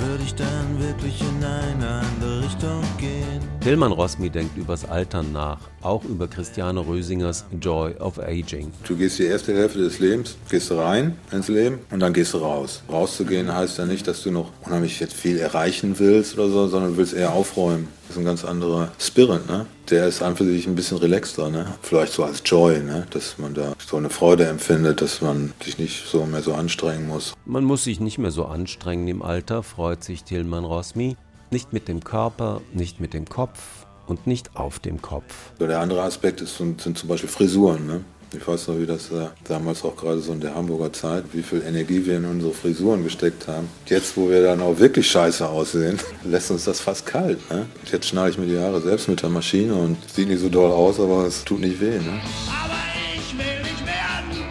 würde 0.00 0.24
ich 0.24 0.35
dann 0.35 0.78
wirklich 0.78 1.20
in 1.20 1.44
eine 1.44 2.00
andere 2.00 2.42
Richtung 2.44 2.83
gehen? 2.98 3.40
Tillmann 3.61 3.92
Rosmi 3.92 4.30
denkt 4.30 4.57
übers 4.57 4.85
Altern 4.85 5.33
nach, 5.33 5.59
auch 5.83 6.04
über 6.04 6.28
Christiane 6.28 6.80
Rösingers 6.80 7.44
Joy 7.61 7.94
of 7.96 8.18
Aging. 8.18 8.72
Du 8.87 8.96
gehst 8.96 9.18
die 9.18 9.24
erste 9.24 9.54
Hälfte 9.54 9.78
des 9.78 9.98
Lebens, 9.98 10.37
gehst 10.50 10.70
rein 10.72 11.16
ins 11.33 11.48
Leben 11.48 11.78
und 11.90 12.00
dann 12.00 12.12
gehst 12.12 12.35
du 12.35 12.38
raus. 12.38 12.83
Rauszugehen 12.90 13.54
heißt 13.54 13.78
ja 13.78 13.87
nicht, 13.87 14.07
dass 14.07 14.22
du 14.22 14.30
noch 14.30 14.50
unheimlich 14.64 15.00
jetzt 15.00 15.14
viel 15.14 15.38
erreichen 15.38 15.98
willst 15.98 16.35
oder 16.38 16.48
so, 16.48 16.68
sondern 16.68 16.92
du 16.92 16.96
willst 16.96 17.14
eher 17.14 17.33
aufräumen. 17.33 17.88
Das 18.14 18.20
ist 18.20 18.27
ein 18.27 18.31
ganz 18.31 18.44
anderer 18.44 18.92
Spirit, 18.96 19.48
ne? 19.48 19.66
Der 19.90 20.07
ist 20.07 20.22
einfach 20.22 20.44
sich 20.44 20.68
ein 20.68 20.77
bisschen 20.77 20.98
relaxter, 20.98 21.50
ne? 21.50 21.66
Vielleicht 21.83 22.12
so 22.12 22.22
als 22.22 22.42
Joy, 22.44 22.79
ne? 22.79 23.09
Dass 23.11 23.38
man 23.38 23.55
da 23.55 23.72
so 23.85 23.96
eine 23.96 24.09
Freude 24.09 24.46
empfindet, 24.46 25.03
dass 25.03 25.20
man 25.20 25.53
sich 25.61 25.79
nicht 25.79 26.07
so 26.07 26.24
mehr 26.24 26.40
so 26.40 26.55
anstrengen 26.55 27.09
muss. 27.09 27.35
Man 27.44 27.64
muss 27.64 27.83
sich 27.83 27.98
nicht 27.98 28.18
mehr 28.18 28.31
so 28.31 28.44
anstrengen 28.44 29.09
im 29.09 29.20
Alter, 29.20 29.64
freut 29.64 30.05
sich 30.05 30.22
Tilman 30.22 30.62
Rosmi. 30.62 31.16
Nicht 31.50 31.72
mit 31.72 31.88
dem 31.88 32.05
Körper, 32.05 32.61
nicht 32.72 33.00
mit 33.00 33.14
dem 33.14 33.24
Kopf 33.24 33.59
und 34.07 34.29
nicht 34.29 34.55
auf 34.55 34.79
dem 34.79 35.03
Kopf. 35.03 35.35
Der 35.59 35.81
andere 35.81 36.03
Aspekt 36.03 36.40
ist, 36.40 36.57
sind, 36.57 36.83
sind 36.83 36.96
zum 36.96 37.09
Beispiel 37.09 37.29
Frisuren. 37.29 37.85
Ne? 37.85 38.05
Ich 38.32 38.46
weiß 38.46 38.68
noch, 38.68 38.78
wie 38.78 38.87
das 38.87 39.10
äh, 39.10 39.28
damals 39.44 39.84
auch 39.84 39.96
gerade 39.96 40.20
so 40.20 40.32
in 40.32 40.40
der 40.40 40.54
Hamburger 40.54 40.92
Zeit, 40.92 41.24
wie 41.32 41.42
viel 41.42 41.62
Energie 41.62 42.04
wir 42.04 42.16
in 42.16 42.24
unsere 42.24 42.52
Frisuren 42.52 43.04
gesteckt 43.04 43.46
haben. 43.46 43.68
Jetzt, 43.87 44.16
wo 44.16 44.28
wir 44.28 44.42
dann 44.42 44.60
auch 44.60 44.78
wirklich 44.78 45.10
scheiße 45.10 45.48
aussehen, 45.48 45.98
lässt 46.24 46.50
uns 46.50 46.64
das 46.64 46.80
fast 46.80 47.06
kalt. 47.06 47.38
Ne? 47.50 47.66
Jetzt 47.90 48.08
schneide 48.08 48.30
ich 48.30 48.38
mir 48.38 48.46
die 48.46 48.58
Haare 48.58 48.80
selbst 48.80 49.08
mit 49.08 49.22
der 49.22 49.28
Maschine 49.28 49.74
und 49.74 49.96
sieht 50.10 50.28
nicht 50.28 50.40
so 50.40 50.48
doll 50.48 50.70
aus, 50.70 50.98
aber 50.98 51.26
es 51.26 51.44
tut 51.44 51.60
nicht 51.60 51.80
weh. 51.80 51.98
Ne? 51.98 52.20
Aber 52.48 52.80
ich 53.14 53.38
will 53.38 53.62
nicht 53.62 53.87
werden, 53.87 54.44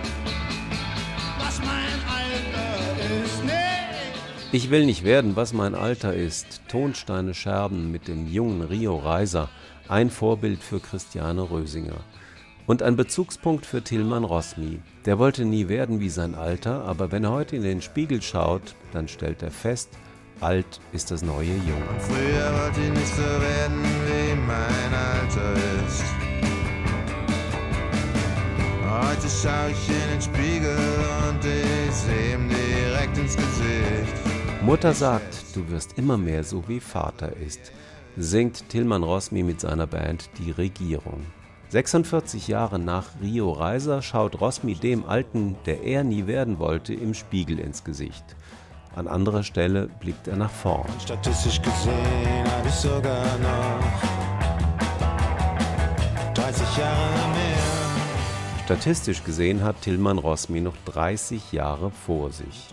was 1.40 1.60
mein 1.60 2.00
Alter 2.08 3.24
ist. 3.24 3.44
Nee. 3.46 4.58
Ich 4.58 4.70
will 4.70 4.86
nicht 4.86 5.04
werden, 5.04 5.36
was 5.36 5.54
mein 5.54 5.76
Alter 5.76 6.14
ist. 6.14 6.62
Tonsteine 6.70 7.34
Scherben 7.34 7.92
mit 7.92 8.08
dem 8.08 8.32
jungen 8.32 8.62
Rio 8.62 8.98
Reiser. 8.98 9.50
Ein 9.90 10.10
Vorbild 10.10 10.64
für 10.64 10.80
Christiane 10.80 11.50
Rösinger. 11.50 12.00
Und 12.66 12.82
ein 12.82 12.96
Bezugspunkt 12.96 13.66
für 13.66 13.84
Tilman 13.84 14.24
Rosmi. 14.24 14.80
Der 15.06 15.20
wollte 15.20 15.44
nie 15.44 15.68
werden 15.68 16.00
wie 16.00 16.10
sein 16.10 16.34
Alter, 16.34 16.86
aber 16.86 17.12
wenn 17.12 17.26
er 17.26 17.32
heute 17.32 17.58
in 17.58 17.64
den 17.64 17.82
Spiegel 17.82 18.22
schaut, 18.22 18.76
dann 18.94 19.10
stellt 19.10 19.44
er 19.44 19.52
fest, 19.52 19.90
alt 20.40 20.80
ist 20.94 21.12
das 21.12 21.24
neue 21.24 21.48
Jung. 21.48 21.84
Früher 22.00 22.64
wollte 22.64 22.80
ich 22.82 22.90
nicht 22.90 23.16
so 23.16 23.22
werden, 23.22 23.84
wie 24.08 24.36
mein 24.36 24.94
Alter 24.94 25.54
ist. 25.86 26.04
Heute 28.90 29.28
schaue 29.30 29.72
ich 29.72 29.90
in 29.90 30.10
den 30.14 30.22
Spiegel 30.22 30.78
und 31.30 31.44
ich 31.44 31.94
sehe 31.94 32.36
ihm 32.36 32.48
direkt 32.48 33.18
ins 33.18 33.36
Gesicht. 33.36 34.14
Mutter 34.62 34.94
sagt, 34.94 35.44
du 35.54 35.70
wirst 35.70 35.98
immer 35.98 36.18
mehr 36.18 36.46
so 36.46 36.64
wie 36.70 36.80
Vater 36.80 37.36
ist, 37.36 37.74
singt 38.16 38.70
Tilman 38.70 39.04
Rosmi 39.04 39.44
mit 39.44 39.60
seiner 39.60 39.88
Band 39.88 40.30
Die 40.40 40.52
Regierung. 40.52 41.26
46 41.74 42.50
Jahre 42.50 42.78
nach 42.78 43.08
Rio 43.20 43.52
Reiser 43.52 44.04
schaut 44.04 44.40
Rosmi 44.40 44.76
dem 44.76 45.06
Alten, 45.06 45.56
der 45.66 45.82
er 45.82 46.04
nie 46.04 46.28
werden 46.28 46.60
wollte, 46.60 46.94
im 46.94 47.16
Spiegel 47.16 47.58
ins 47.58 47.84
Gesicht. 47.84 48.24
An 48.96 49.08
anderer 49.08 49.42
Stelle 49.42 49.90
blickt 50.00 50.28
er 50.28 50.36
nach 50.36 50.52
vorn. 50.52 50.88
Statistisch 51.02 51.60
gesehen 51.60 52.46
habe 52.46 52.68
ich 52.68 52.76
sogar 52.76 53.26
noch 53.40 53.80
30 56.36 56.78
Jahre 56.78 57.30
mehr. 57.30 58.66
Statistisch 58.66 59.24
gesehen 59.24 59.64
hat 59.64 59.82
Tillmann 59.82 60.20
Rosmi 60.20 60.62
noch 60.62 60.78
30 60.86 61.54
Jahre 61.54 61.90
vor 61.90 62.32
sich. 62.32 62.68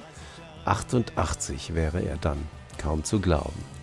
88 0.67 1.75
wäre 1.75 2.03
er 2.03 2.19
dann, 2.19 2.47
kaum 2.77 3.03
zu 3.03 3.19
glauben. 3.19 3.80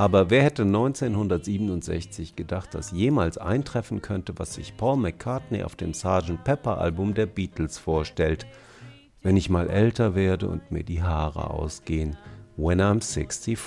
Aber 0.00 0.30
wer 0.30 0.42
hätte 0.42 0.62
1967 0.62 2.34
gedacht, 2.34 2.72
dass 2.72 2.90
jemals 2.90 3.36
eintreffen 3.36 4.00
könnte, 4.00 4.32
was 4.38 4.54
sich 4.54 4.74
Paul 4.78 4.96
McCartney 4.96 5.62
auf 5.62 5.76
dem 5.76 5.92
Sgt. 5.92 6.42
Pepper 6.42 6.78
Album 6.78 7.12
der 7.12 7.26
Beatles 7.26 7.76
vorstellt, 7.76 8.46
wenn 9.20 9.36
ich 9.36 9.50
mal 9.50 9.68
älter 9.68 10.14
werde 10.14 10.48
und 10.48 10.70
mir 10.72 10.84
die 10.84 11.02
Haare 11.02 11.50
ausgehen, 11.50 12.16
When 12.56 12.80
I'm 12.80 13.02
64. 13.02 13.58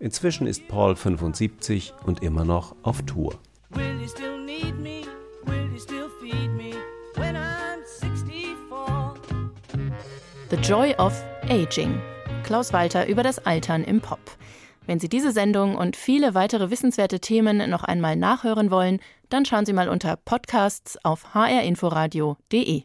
Inzwischen 0.00 0.46
ist 0.46 0.68
Paul 0.68 0.96
75 0.96 1.94
und 2.04 2.22
immer 2.22 2.44
noch 2.44 2.76
auf 2.82 3.00
Tour. 3.06 3.32
Will 3.70 4.02
you 4.02 4.06
still 4.06 4.44
need 4.44 4.78
me? 4.78 5.00
Will 5.46 5.70
you 5.72 5.78
still 5.78 6.10
feed 6.20 6.50
me 6.50 6.74
when 7.14 7.36
I'm 7.36 7.80
64? 8.02 9.18
The 10.50 10.56
Joy 10.56 10.94
of 10.98 11.18
Aging. 11.48 11.98
Klaus 12.44 12.74
Walter 12.74 13.06
über 13.06 13.22
das 13.22 13.38
Altern 13.46 13.82
im 13.84 14.02
Pop. 14.02 14.20
Wenn 14.88 15.00
Sie 15.00 15.10
diese 15.10 15.32
Sendung 15.32 15.76
und 15.76 15.96
viele 15.96 16.34
weitere 16.34 16.70
wissenswerte 16.70 17.20
Themen 17.20 17.68
noch 17.68 17.84
einmal 17.84 18.16
nachhören 18.16 18.70
wollen, 18.70 19.00
dann 19.28 19.44
schauen 19.44 19.66
Sie 19.66 19.74
mal 19.74 19.90
unter 19.90 20.16
Podcasts 20.16 20.96
auf 21.04 21.34
hrinforadio.de. 21.34 22.84